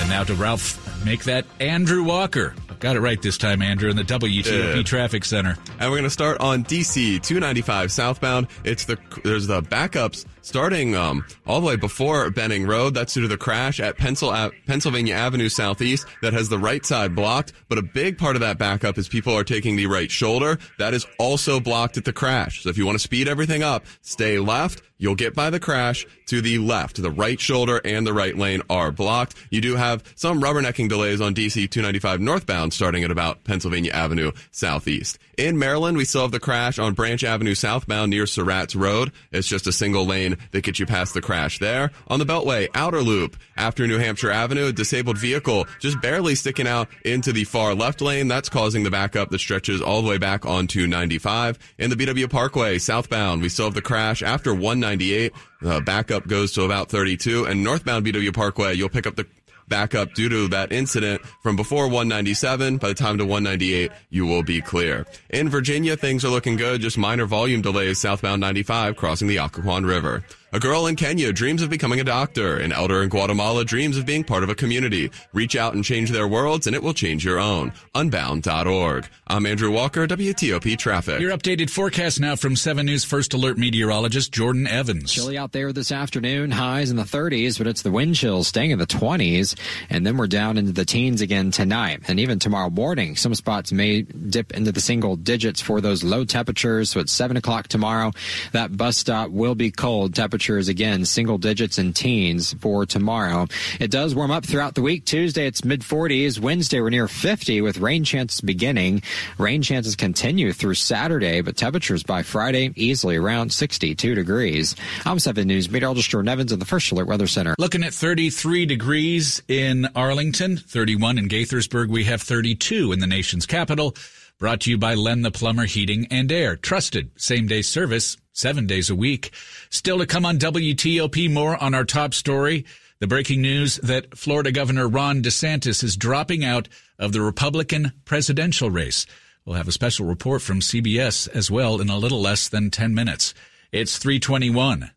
And 0.00 0.08
now 0.10 0.24
to 0.24 0.34
Ralph, 0.34 0.85
make 1.06 1.24
that 1.24 1.46
Andrew 1.60 2.02
Walker. 2.02 2.54
Got 2.80 2.96
it 2.96 3.00
right 3.00 3.20
this 3.22 3.38
time, 3.38 3.62
Andrew, 3.62 3.88
in 3.88 3.96
the 3.96 4.02
WTOP 4.04 4.76
Yeah. 4.76 4.82
Traffic 4.82 5.24
Center. 5.24 5.56
And 5.80 5.88
we're 5.90 5.96
going 5.96 6.02
to 6.02 6.10
start 6.10 6.38
on 6.40 6.62
DC 6.64 7.22
295 7.22 7.90
southbound. 7.90 8.48
It's 8.64 8.84
the 8.84 8.98
there's 9.24 9.46
the 9.46 9.62
backups 9.62 10.26
starting 10.46 10.94
um, 10.94 11.24
all 11.44 11.60
the 11.60 11.66
way 11.66 11.76
before 11.76 12.30
Benning 12.30 12.66
Road. 12.66 12.94
That's 12.94 13.12
due 13.12 13.22
to 13.22 13.28
the 13.28 13.36
crash 13.36 13.80
at 13.80 13.98
Pennsylvania 13.98 15.14
Avenue 15.14 15.48
Southeast 15.48 16.06
that 16.22 16.32
has 16.32 16.48
the 16.48 16.58
right 16.58 16.86
side 16.86 17.14
blocked. 17.16 17.52
But 17.68 17.78
a 17.78 17.82
big 17.82 18.16
part 18.16 18.36
of 18.36 18.40
that 18.40 18.56
backup 18.56 18.96
is 18.96 19.08
people 19.08 19.34
are 19.34 19.44
taking 19.44 19.76
the 19.76 19.88
right 19.88 20.10
shoulder. 20.10 20.58
That 20.78 20.94
is 20.94 21.04
also 21.18 21.58
blocked 21.58 21.96
at 21.96 22.04
the 22.04 22.12
crash. 22.12 22.62
So 22.62 22.70
if 22.70 22.78
you 22.78 22.86
want 22.86 22.96
to 22.96 23.02
speed 23.02 23.28
everything 23.28 23.62
up, 23.62 23.84
stay 24.02 24.38
left. 24.38 24.82
You'll 24.98 25.14
get 25.14 25.34
by 25.34 25.50
the 25.50 25.60
crash 25.60 26.06
to 26.26 26.40
the 26.40 26.58
left. 26.58 27.02
The 27.02 27.10
right 27.10 27.38
shoulder 27.38 27.80
and 27.84 28.06
the 28.06 28.14
right 28.14 28.36
lane 28.36 28.62
are 28.70 28.90
blocked. 28.90 29.34
You 29.50 29.60
do 29.60 29.76
have 29.76 30.02
some 30.16 30.40
rubbernecking 30.40 30.88
delays 30.88 31.20
on 31.20 31.34
DC 31.34 31.70
295 31.70 32.20
northbound 32.20 32.72
starting 32.72 33.04
at 33.04 33.10
about 33.10 33.44
Pennsylvania 33.44 33.92
Avenue 33.92 34.32
Southeast. 34.52 35.18
In 35.36 35.58
Maryland, 35.58 35.98
we 35.98 36.06
still 36.06 36.22
have 36.22 36.32
the 36.32 36.40
crash 36.40 36.78
on 36.78 36.94
Branch 36.94 37.22
Avenue 37.22 37.54
southbound 37.54 38.10
near 38.10 38.26
Surratt's 38.26 38.74
Road. 38.74 39.12
It's 39.32 39.46
just 39.46 39.66
a 39.66 39.72
single 39.72 40.06
lane 40.06 40.35
that 40.52 40.64
gets 40.64 40.78
you 40.78 40.86
past 40.86 41.14
the 41.14 41.20
crash 41.20 41.58
there. 41.58 41.90
On 42.08 42.18
the 42.18 42.24
Beltway, 42.24 42.68
outer 42.74 43.02
loop 43.02 43.36
after 43.56 43.86
New 43.86 43.98
Hampshire 43.98 44.30
Avenue, 44.30 44.72
disabled 44.72 45.18
vehicle 45.18 45.66
just 45.80 46.00
barely 46.00 46.34
sticking 46.34 46.66
out 46.66 46.88
into 47.04 47.32
the 47.32 47.44
far 47.44 47.74
left 47.74 48.00
lane. 48.00 48.28
That's 48.28 48.48
causing 48.48 48.82
the 48.82 48.90
backup 48.90 49.30
that 49.30 49.38
stretches 49.38 49.80
all 49.80 50.02
the 50.02 50.08
way 50.08 50.18
back 50.18 50.46
onto 50.46 50.86
95. 50.86 51.58
In 51.78 51.90
the 51.90 51.96
BW 51.96 52.30
Parkway 52.30 52.78
southbound, 52.78 53.42
we 53.42 53.48
still 53.48 53.66
have 53.66 53.74
the 53.74 53.82
crash 53.82 54.22
after 54.22 54.52
198. 54.52 55.32
The 55.60 55.80
backup 55.80 56.26
goes 56.26 56.52
to 56.52 56.62
about 56.62 56.90
32 56.90 57.46
and 57.46 57.64
northbound 57.64 58.04
BW 58.04 58.34
Parkway, 58.34 58.74
you'll 58.74 58.88
pick 58.88 59.06
up 59.06 59.16
the 59.16 59.26
backup 59.68 60.14
due 60.14 60.28
to 60.28 60.48
that 60.48 60.72
incident 60.72 61.22
from 61.42 61.56
before 61.56 61.86
197. 61.86 62.78
By 62.78 62.88
the 62.88 62.94
time 62.94 63.18
to 63.18 63.24
198, 63.24 63.90
you 64.10 64.26
will 64.26 64.42
be 64.42 64.60
clear. 64.60 65.06
In 65.30 65.48
Virginia, 65.48 65.96
things 65.96 66.24
are 66.24 66.28
looking 66.28 66.56
good. 66.56 66.80
Just 66.80 66.98
minor 66.98 67.26
volume 67.26 67.62
delays 67.62 67.98
southbound 67.98 68.40
95 68.40 68.96
crossing 68.96 69.28
the 69.28 69.36
Occoquan 69.36 69.86
River. 69.86 70.24
A 70.52 70.60
girl 70.60 70.86
in 70.86 70.94
Kenya 70.94 71.32
dreams 71.32 71.60
of 71.60 71.70
becoming 71.70 71.98
a 71.98 72.04
doctor. 72.04 72.56
An 72.58 72.70
elder 72.70 73.02
in 73.02 73.08
Guatemala 73.08 73.64
dreams 73.64 73.98
of 73.98 74.06
being 74.06 74.22
part 74.22 74.44
of 74.44 74.48
a 74.48 74.54
community. 74.54 75.10
Reach 75.32 75.56
out 75.56 75.74
and 75.74 75.84
change 75.84 76.12
their 76.12 76.28
worlds, 76.28 76.68
and 76.68 76.76
it 76.76 76.84
will 76.84 76.94
change 76.94 77.24
your 77.24 77.40
own. 77.40 77.72
Unbound.org. 77.96 79.08
I'm 79.26 79.44
Andrew 79.44 79.72
Walker, 79.72 80.06
WTOP 80.06 80.78
Traffic. 80.78 81.20
Your 81.20 81.36
updated 81.36 81.68
forecast 81.68 82.20
now 82.20 82.36
from 82.36 82.54
7 82.54 82.86
News 82.86 83.04
First 83.04 83.34
Alert 83.34 83.58
meteorologist 83.58 84.30
Jordan 84.30 84.68
Evans. 84.68 85.12
Chilly 85.12 85.36
out 85.36 85.50
there 85.50 85.72
this 85.72 85.90
afternoon, 85.90 86.52
highs 86.52 86.92
in 86.92 86.96
the 86.96 87.02
30s, 87.02 87.58
but 87.58 87.66
it's 87.66 87.82
the 87.82 87.90
wind 87.90 88.14
chills 88.14 88.46
staying 88.46 88.70
in 88.70 88.78
the 88.78 88.86
20s, 88.86 89.58
and 89.90 90.06
then 90.06 90.16
we're 90.16 90.28
down 90.28 90.58
into 90.58 90.70
the 90.70 90.84
teens 90.84 91.22
again 91.22 91.50
tonight. 91.50 92.02
And 92.06 92.20
even 92.20 92.38
tomorrow 92.38 92.70
morning, 92.70 93.16
some 93.16 93.34
spots 93.34 93.72
may 93.72 94.02
dip 94.02 94.52
into 94.52 94.70
the 94.70 94.80
single 94.80 95.16
digits 95.16 95.60
for 95.60 95.80
those 95.80 96.04
low 96.04 96.24
temperatures. 96.24 96.90
So 96.90 97.00
at 97.00 97.08
7 97.08 97.36
o'clock 97.36 97.66
tomorrow, 97.66 98.12
that 98.52 98.76
bus 98.76 98.96
stop 98.96 99.30
will 99.30 99.56
be 99.56 99.72
cold. 99.72 100.14
Temperatures 100.36 100.68
again, 100.68 101.06
single 101.06 101.38
digits 101.38 101.78
and 101.78 101.96
teens 101.96 102.52
for 102.60 102.84
tomorrow. 102.84 103.46
It 103.80 103.90
does 103.90 104.14
warm 104.14 104.30
up 104.30 104.44
throughout 104.44 104.74
the 104.74 104.82
week. 104.82 105.06
Tuesday, 105.06 105.46
it's 105.46 105.64
mid 105.64 105.80
40s. 105.80 106.38
Wednesday, 106.38 106.78
we're 106.78 106.90
near 106.90 107.08
50 107.08 107.62
with 107.62 107.78
rain 107.78 108.04
chances 108.04 108.42
beginning. 108.42 109.00
Rain 109.38 109.62
chances 109.62 109.96
continue 109.96 110.52
through 110.52 110.74
Saturday, 110.74 111.40
but 111.40 111.56
temperatures 111.56 112.02
by 112.02 112.22
Friday 112.22 112.70
easily 112.76 113.16
around 113.16 113.50
62 113.50 114.14
degrees. 114.14 114.76
I'm 115.06 115.18
7 115.18 115.48
News 115.48 115.70
meteorologist 115.70 116.10
Jordan 116.10 116.28
Evans 116.28 116.52
in 116.52 116.58
the 116.58 116.66
First 116.66 116.92
Alert 116.92 117.06
Weather 117.06 117.26
Center. 117.26 117.54
Looking 117.58 117.82
at 117.82 117.94
33 117.94 118.66
degrees 118.66 119.42
in 119.48 119.88
Arlington, 119.96 120.58
31 120.58 121.16
in 121.16 121.30
Gaithersburg. 121.30 121.88
We 121.88 122.04
have 122.04 122.20
32 122.20 122.92
in 122.92 122.98
the 122.98 123.06
nation's 123.06 123.46
capital. 123.46 123.96
Brought 124.38 124.60
to 124.60 124.70
you 124.70 124.76
by 124.76 124.92
Len 124.92 125.22
the 125.22 125.30
Plumber 125.30 125.64
Heating 125.64 126.08
and 126.10 126.30
Air. 126.30 126.56
Trusted 126.56 127.10
same 127.16 127.46
day 127.46 127.62
service, 127.62 128.18
seven 128.36 128.66
days 128.66 128.90
a 128.90 128.94
week. 128.94 129.32
Still 129.70 129.98
to 129.98 130.06
come 130.06 130.26
on 130.26 130.38
WTOP, 130.38 131.32
more 131.32 131.60
on 131.62 131.74
our 131.74 131.84
top 131.84 132.14
story. 132.14 132.64
The 133.00 133.06
breaking 133.06 133.42
news 133.42 133.76
that 133.76 134.16
Florida 134.16 134.52
Governor 134.52 134.88
Ron 134.88 135.22
DeSantis 135.22 135.82
is 135.82 135.96
dropping 135.96 136.44
out 136.44 136.68
of 136.98 137.12
the 137.12 137.20
Republican 137.20 137.92
presidential 138.04 138.70
race. 138.70 139.06
We'll 139.44 139.56
have 139.56 139.68
a 139.68 139.72
special 139.72 140.06
report 140.06 140.42
from 140.42 140.60
CBS 140.60 141.28
as 141.28 141.50
well 141.50 141.80
in 141.80 141.88
a 141.88 141.98
little 141.98 142.20
less 142.20 142.48
than 142.48 142.70
10 142.70 142.94
minutes. 142.94 143.34
It's 143.72 143.98
321. 143.98 144.90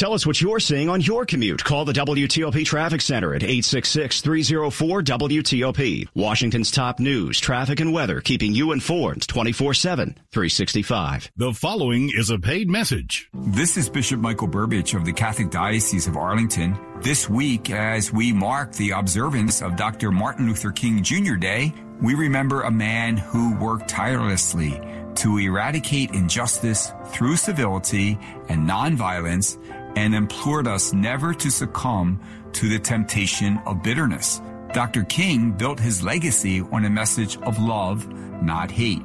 Tell 0.00 0.14
us 0.14 0.26
what 0.26 0.40
you're 0.40 0.60
seeing 0.60 0.88
on 0.88 1.02
your 1.02 1.26
commute. 1.26 1.62
Call 1.62 1.84
the 1.84 1.92
WTOP 1.92 2.64
Traffic 2.64 3.02
Center 3.02 3.34
at 3.34 3.42
866-304-WTOP. 3.42 6.08
Washington's 6.14 6.70
top 6.70 7.00
news, 7.00 7.38
traffic, 7.38 7.80
and 7.80 7.92
weather, 7.92 8.22
keeping 8.22 8.54
you 8.54 8.72
informed 8.72 9.26
24-7, 9.26 10.16
365. 10.32 11.32
The 11.36 11.52
following 11.52 12.10
is 12.16 12.30
a 12.30 12.38
paid 12.38 12.70
message. 12.70 13.28
This 13.34 13.76
is 13.76 13.90
Bishop 13.90 14.20
Michael 14.20 14.48
Burbidge 14.48 14.94
of 14.94 15.04
the 15.04 15.12
Catholic 15.12 15.50
Diocese 15.50 16.06
of 16.06 16.16
Arlington. 16.16 16.78
This 17.02 17.28
week, 17.28 17.68
as 17.68 18.10
we 18.10 18.32
mark 18.32 18.72
the 18.72 18.92
observance 18.92 19.60
of 19.60 19.76
Dr. 19.76 20.10
Martin 20.10 20.46
Luther 20.46 20.72
King 20.72 21.02
Jr. 21.02 21.34
Day, 21.34 21.74
we 22.00 22.14
remember 22.14 22.62
a 22.62 22.70
man 22.70 23.18
who 23.18 23.54
worked 23.56 23.90
tirelessly 23.90 24.80
to 25.16 25.36
eradicate 25.36 26.12
injustice 26.12 26.90
through 27.08 27.36
civility 27.36 28.18
and 28.48 28.66
nonviolence 28.66 29.58
and 29.96 30.14
implored 30.14 30.66
us 30.66 30.92
never 30.92 31.34
to 31.34 31.50
succumb 31.50 32.20
to 32.52 32.68
the 32.68 32.78
temptation 32.78 33.58
of 33.66 33.82
bitterness. 33.82 34.40
Dr. 34.72 35.04
King 35.04 35.52
built 35.52 35.80
his 35.80 36.02
legacy 36.02 36.60
on 36.60 36.84
a 36.84 36.90
message 36.90 37.36
of 37.38 37.58
love, 37.60 38.08
not 38.42 38.70
hate. 38.70 39.02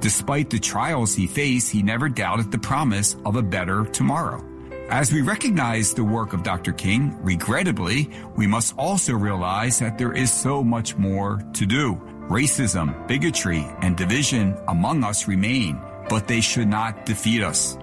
Despite 0.00 0.50
the 0.50 0.60
trials 0.60 1.14
he 1.14 1.26
faced, 1.26 1.72
he 1.72 1.82
never 1.82 2.08
doubted 2.08 2.52
the 2.52 2.58
promise 2.58 3.16
of 3.24 3.34
a 3.34 3.42
better 3.42 3.84
tomorrow. 3.84 4.44
As 4.90 5.12
we 5.12 5.20
recognize 5.20 5.92
the 5.92 6.04
work 6.04 6.32
of 6.32 6.44
Dr. 6.44 6.72
King, 6.72 7.14
regrettably, 7.22 8.08
we 8.36 8.46
must 8.46 8.74
also 8.78 9.12
realize 9.14 9.78
that 9.80 9.98
there 9.98 10.12
is 10.12 10.32
so 10.32 10.62
much 10.62 10.96
more 10.96 11.42
to 11.54 11.66
do. 11.66 12.00
Racism, 12.28 13.06
bigotry, 13.08 13.66
and 13.82 13.96
division 13.96 14.56
among 14.68 15.02
us 15.02 15.26
remain, 15.26 15.80
but 16.08 16.28
they 16.28 16.40
should 16.40 16.68
not 16.68 17.04
defeat 17.04 17.42
us. 17.42 17.76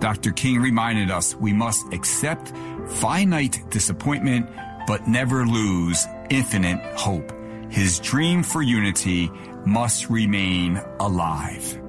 Dr. 0.00 0.30
King 0.32 0.60
reminded 0.60 1.10
us 1.10 1.34
we 1.34 1.52
must 1.52 1.92
accept 1.92 2.52
finite 2.86 3.58
disappointment, 3.70 4.48
but 4.86 5.08
never 5.08 5.46
lose 5.46 6.06
infinite 6.30 6.80
hope. 6.96 7.32
His 7.70 7.98
dream 8.00 8.42
for 8.42 8.62
unity 8.62 9.30
must 9.66 10.08
remain 10.08 10.80
alive. 11.00 11.80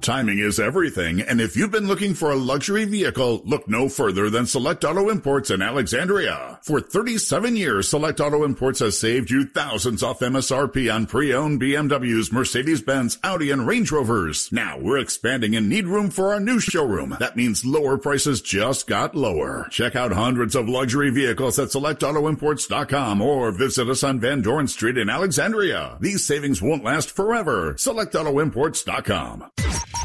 Timing 0.00 0.38
is 0.38 0.58
everything, 0.58 1.20
and 1.20 1.40
if 1.40 1.56
you've 1.56 1.70
been 1.70 1.86
looking 1.86 2.14
for 2.14 2.30
a 2.30 2.36
luxury 2.36 2.86
vehicle, 2.86 3.42
look 3.44 3.68
no 3.68 3.88
further 3.88 4.30
than 4.30 4.46
Select 4.46 4.84
Auto 4.84 5.10
Imports 5.10 5.50
in 5.50 5.60
Alexandria. 5.60 6.59
For 6.62 6.80
37 6.80 7.56
years, 7.56 7.88
Select 7.88 8.20
Auto 8.20 8.44
Imports 8.44 8.80
has 8.80 8.98
saved 8.98 9.30
you 9.30 9.46
thousands 9.46 10.02
off 10.02 10.20
MSRP 10.20 10.94
on 10.94 11.06
pre-owned 11.06 11.60
BMWs, 11.60 12.30
Mercedes-Benz, 12.32 13.18
Audi, 13.24 13.50
and 13.50 13.66
Range 13.66 13.90
Rovers. 13.90 14.52
Now 14.52 14.78
we're 14.78 14.98
expanding 14.98 15.56
and 15.56 15.68
need 15.70 15.86
room 15.86 16.10
for 16.10 16.34
our 16.34 16.40
new 16.40 16.60
showroom. 16.60 17.16
That 17.18 17.36
means 17.36 17.64
lower 17.64 17.96
prices 17.96 18.42
just 18.42 18.86
got 18.86 19.14
lower. 19.14 19.68
Check 19.70 19.96
out 19.96 20.12
hundreds 20.12 20.54
of 20.54 20.68
luxury 20.68 21.10
vehicles 21.10 21.58
at 21.58 21.68
selectautoimports.com 21.68 23.22
or 23.22 23.50
visit 23.52 23.88
us 23.88 24.04
on 24.04 24.20
Van 24.20 24.42
Dorn 24.42 24.68
Street 24.68 24.98
in 24.98 25.08
Alexandria. 25.08 25.96
These 26.00 26.24
savings 26.24 26.60
won't 26.60 26.84
last 26.84 27.10
forever. 27.10 27.74
SelectAutoimports.com. 27.74 29.50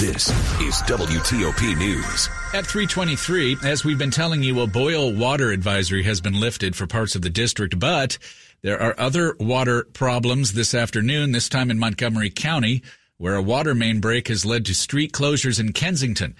This 0.00 0.30
is 0.60 0.82
WTOP 0.82 1.78
News. 1.78 2.28
At 2.52 2.66
323, 2.66 3.58
as 3.62 3.84
we've 3.84 3.96
been 3.96 4.10
telling 4.10 4.42
you, 4.42 4.60
a 4.60 4.66
boil 4.66 5.12
water 5.12 5.52
advisory 5.52 6.02
has 6.02 6.20
been 6.20 6.40
lifted 6.40 6.74
for 6.74 6.88
parts 6.88 7.14
of 7.14 7.22
the 7.22 7.30
district, 7.30 7.78
but 7.78 8.18
there 8.62 8.82
are 8.82 8.98
other 8.98 9.36
water 9.38 9.84
problems 9.84 10.54
this 10.54 10.74
afternoon, 10.74 11.30
this 11.30 11.48
time 11.48 11.70
in 11.70 11.78
Montgomery 11.78 12.30
County, 12.30 12.82
where 13.18 13.36
a 13.36 13.42
water 13.42 13.76
main 13.76 14.00
break 14.00 14.26
has 14.26 14.44
led 14.44 14.64
to 14.66 14.74
street 14.74 15.12
closures 15.12 15.60
in 15.60 15.72
Kensington. 15.72 16.34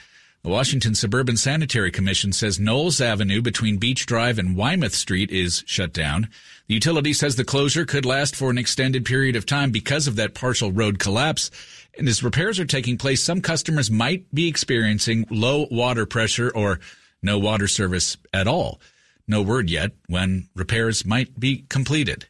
The 0.45 0.51
Washington 0.51 0.95
Suburban 0.95 1.39
Sanitary 1.39 1.91
Commission 1.91 2.31
says 2.31 2.61
Knowles 2.61 3.01
Avenue 3.01 3.41
between 3.41 3.79
Beach 3.79 4.05
Drive 4.05 4.39
and 4.39 4.55
Weymouth 4.55 4.95
Street 4.95 5.31
is 5.31 5.65
shut 5.67 5.95
down. 5.95 6.29
The 6.67 6.75
utility 6.75 7.15
says 7.15 7.37
the 7.37 7.47
closure 7.47 7.87
could 7.87 8.05
last 8.05 8.37
for 8.37 8.51
an 8.51 8.59
extended 8.59 9.07
period 9.07 9.37
of 9.37 9.47
time 9.47 9.71
because 9.71 10.07
of 10.07 10.17
that 10.17 10.35
partial 10.35 10.71
road 10.71 10.99
collapse. 10.99 11.51
And 11.97 12.07
as 12.07 12.23
repairs 12.23 12.61
are 12.61 12.67
taking 12.67 12.99
place, 12.99 13.23
some 13.23 13.41
customers 13.41 13.91
might 13.91 14.31
be 14.35 14.47
experiencing 14.47 15.27
low 15.31 15.67
water 15.71 16.05
pressure 16.05 16.53
or 16.55 16.79
no 17.23 17.39
water 17.39 17.67
service 17.67 18.19
at 18.35 18.47
all. 18.47 18.83
No 19.27 19.41
word 19.41 19.71
yet 19.71 19.93
when 20.09 20.51
repairs 20.55 21.07
might 21.07 21.41
be 21.41 21.65
completed. 21.71 22.27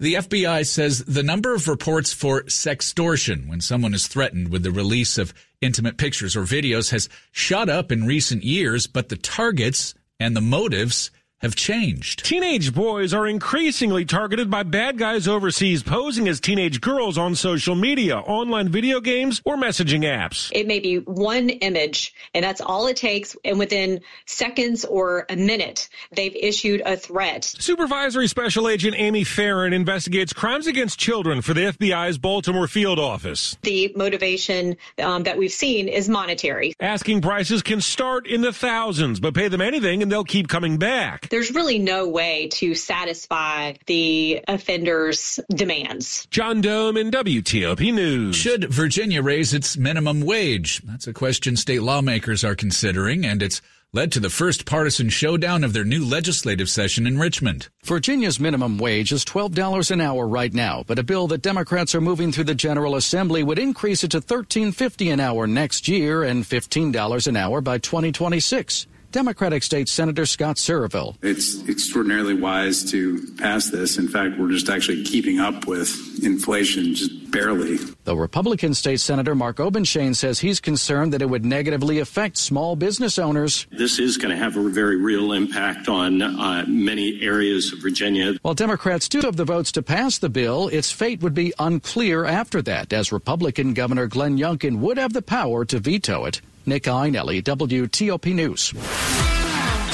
The 0.00 0.14
FBI 0.14 0.66
says 0.66 1.04
the 1.04 1.22
number 1.22 1.54
of 1.54 1.68
reports 1.68 2.10
for 2.10 2.44
sextortion 2.44 3.46
when 3.48 3.60
someone 3.60 3.92
is 3.92 4.06
threatened 4.06 4.48
with 4.48 4.62
the 4.62 4.70
release 4.70 5.18
of 5.18 5.34
intimate 5.60 5.98
pictures 5.98 6.34
or 6.34 6.44
videos 6.44 6.90
has 6.90 7.10
shot 7.32 7.68
up 7.68 7.92
in 7.92 8.06
recent 8.06 8.42
years, 8.42 8.86
but 8.86 9.10
the 9.10 9.18
targets 9.18 9.92
and 10.18 10.34
the 10.34 10.40
motives 10.40 11.10
have 11.40 11.56
changed. 11.56 12.24
Teenage 12.24 12.74
boys 12.74 13.14
are 13.14 13.26
increasingly 13.26 14.04
targeted 14.04 14.50
by 14.50 14.62
bad 14.62 14.98
guys 14.98 15.26
overseas 15.26 15.82
posing 15.82 16.28
as 16.28 16.38
teenage 16.38 16.80
girls 16.80 17.16
on 17.16 17.34
social 17.34 17.74
media, 17.74 18.18
online 18.18 18.68
video 18.68 19.00
games, 19.00 19.40
or 19.44 19.56
messaging 19.56 20.02
apps. 20.02 20.50
It 20.52 20.66
may 20.66 20.80
be 20.80 20.96
one 20.98 21.48
image, 21.48 22.14
and 22.34 22.44
that's 22.44 22.60
all 22.60 22.86
it 22.88 22.96
takes. 22.96 23.36
And 23.44 23.58
within 23.58 24.00
seconds 24.26 24.84
or 24.84 25.24
a 25.30 25.36
minute, 25.36 25.88
they've 26.12 26.36
issued 26.36 26.82
a 26.84 26.96
threat. 26.96 27.44
Supervisory 27.44 28.28
Special 28.28 28.68
Agent 28.68 28.94
Amy 28.98 29.24
Farron 29.24 29.72
investigates 29.72 30.34
crimes 30.34 30.66
against 30.66 30.98
children 30.98 31.40
for 31.40 31.54
the 31.54 31.72
FBI's 31.72 32.18
Baltimore 32.18 32.68
field 32.68 32.98
office. 32.98 33.56
The 33.62 33.92
motivation 33.96 34.76
um, 34.98 35.22
that 35.22 35.38
we've 35.38 35.50
seen 35.50 35.88
is 35.88 36.08
monetary. 36.08 36.74
Asking 36.80 37.22
prices 37.22 37.62
can 37.62 37.80
start 37.80 38.26
in 38.26 38.42
the 38.42 38.52
thousands, 38.52 39.20
but 39.20 39.32
pay 39.32 39.48
them 39.48 39.62
anything 39.62 40.02
and 40.02 40.12
they'll 40.12 40.24
keep 40.24 40.48
coming 40.48 40.76
back 40.76 41.29
there's 41.30 41.54
really 41.54 41.78
no 41.78 42.08
way 42.08 42.48
to 42.48 42.74
satisfy 42.74 43.74
the 43.86 44.44
offender's 44.46 45.40
demands. 45.48 46.26
John 46.30 46.62
Domen 46.62 47.10
WTOP 47.10 47.94
News. 47.94 48.36
Should 48.36 48.72
Virginia 48.72 49.22
raise 49.22 49.54
its 49.54 49.76
minimum 49.76 50.20
wage? 50.20 50.82
That's 50.82 51.06
a 51.06 51.12
question 51.12 51.56
state 51.56 51.82
lawmakers 51.82 52.44
are 52.44 52.54
considering, 52.54 53.24
and 53.24 53.42
it's 53.42 53.62
led 53.92 54.12
to 54.12 54.20
the 54.20 54.30
first 54.30 54.66
partisan 54.66 55.08
showdown 55.08 55.64
of 55.64 55.72
their 55.72 55.84
new 55.84 56.04
legislative 56.04 56.70
session 56.70 57.06
in 57.06 57.18
Richmond. 57.18 57.68
Virginia's 57.84 58.38
minimum 58.38 58.78
wage 58.78 59.10
is 59.10 59.24
$12 59.24 59.90
an 59.90 60.00
hour 60.00 60.28
right 60.28 60.54
now, 60.54 60.84
but 60.86 60.98
a 60.98 61.02
bill 61.02 61.26
that 61.28 61.42
Democrats 61.42 61.94
are 61.94 62.00
moving 62.00 62.30
through 62.30 62.44
the 62.44 62.54
General 62.54 62.94
Assembly 62.94 63.42
would 63.42 63.58
increase 63.58 64.04
it 64.04 64.12
to 64.12 64.20
$13.50 64.20 65.12
an 65.12 65.18
hour 65.18 65.46
next 65.48 65.88
year 65.88 66.22
and 66.22 66.44
$15 66.44 67.26
an 67.26 67.36
hour 67.36 67.60
by 67.60 67.78
2026. 67.78 68.86
Democratic 69.12 69.62
State 69.62 69.88
Senator 69.88 70.26
Scott 70.26 70.56
Surovell. 70.56 71.16
It's 71.22 71.68
extraordinarily 71.68 72.34
wise 72.34 72.90
to 72.92 73.26
pass 73.38 73.70
this. 73.70 73.98
In 73.98 74.08
fact, 74.08 74.38
we're 74.38 74.50
just 74.50 74.68
actually 74.68 75.04
keeping 75.04 75.40
up 75.40 75.66
with 75.66 76.24
inflation 76.24 76.94
just 76.94 77.30
barely. 77.30 77.78
The 78.04 78.16
Republican 78.16 78.74
State 78.74 79.00
Senator 79.00 79.34
Mark 79.34 79.56
Obenshain 79.56 80.14
says 80.14 80.40
he's 80.40 80.60
concerned 80.60 81.12
that 81.12 81.22
it 81.22 81.30
would 81.30 81.44
negatively 81.44 81.98
affect 81.98 82.36
small 82.36 82.76
business 82.76 83.18
owners. 83.18 83.66
This 83.70 83.98
is 83.98 84.16
going 84.16 84.30
to 84.30 84.36
have 84.36 84.56
a 84.56 84.68
very 84.68 84.96
real 84.96 85.32
impact 85.32 85.88
on 85.88 86.22
uh, 86.22 86.64
many 86.66 87.22
areas 87.22 87.72
of 87.72 87.80
Virginia. 87.80 88.34
While 88.42 88.54
Democrats 88.54 89.08
do 89.08 89.20
have 89.20 89.36
the 89.36 89.44
votes 89.44 89.72
to 89.72 89.82
pass 89.82 90.18
the 90.18 90.28
bill, 90.28 90.68
its 90.68 90.90
fate 90.90 91.22
would 91.22 91.34
be 91.34 91.52
unclear 91.58 92.24
after 92.24 92.62
that, 92.62 92.92
as 92.92 93.12
Republican 93.12 93.74
Governor 93.74 94.06
Glenn 94.06 94.38
Youngkin 94.38 94.78
would 94.80 94.98
have 94.98 95.12
the 95.12 95.22
power 95.22 95.64
to 95.66 95.78
veto 95.78 96.24
it. 96.24 96.40
Nick 96.66 96.84
Iannelli, 96.84 97.42
WTOP 97.42 98.34
News. 98.34 98.72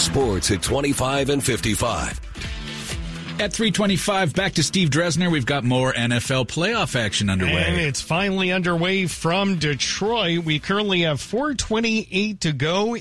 Sports 0.00 0.50
at 0.50 0.62
25 0.62 1.30
and 1.30 1.44
55. 1.44 2.20
At 3.38 3.52
325, 3.52 4.32
back 4.32 4.54
to 4.54 4.62
Steve 4.62 4.88
Dresner. 4.88 5.30
We've 5.30 5.44
got 5.44 5.62
more 5.62 5.92
NFL 5.92 6.48
playoff 6.48 6.96
action 6.98 7.28
underway. 7.28 7.64
And 7.66 7.78
it's 7.78 8.00
finally 8.00 8.50
underway 8.50 9.06
from 9.06 9.58
Detroit. 9.58 10.46
We 10.46 10.58
currently 10.58 11.02
have 11.02 11.20
428 11.20 12.40
to 12.40 12.52
go 12.52 12.96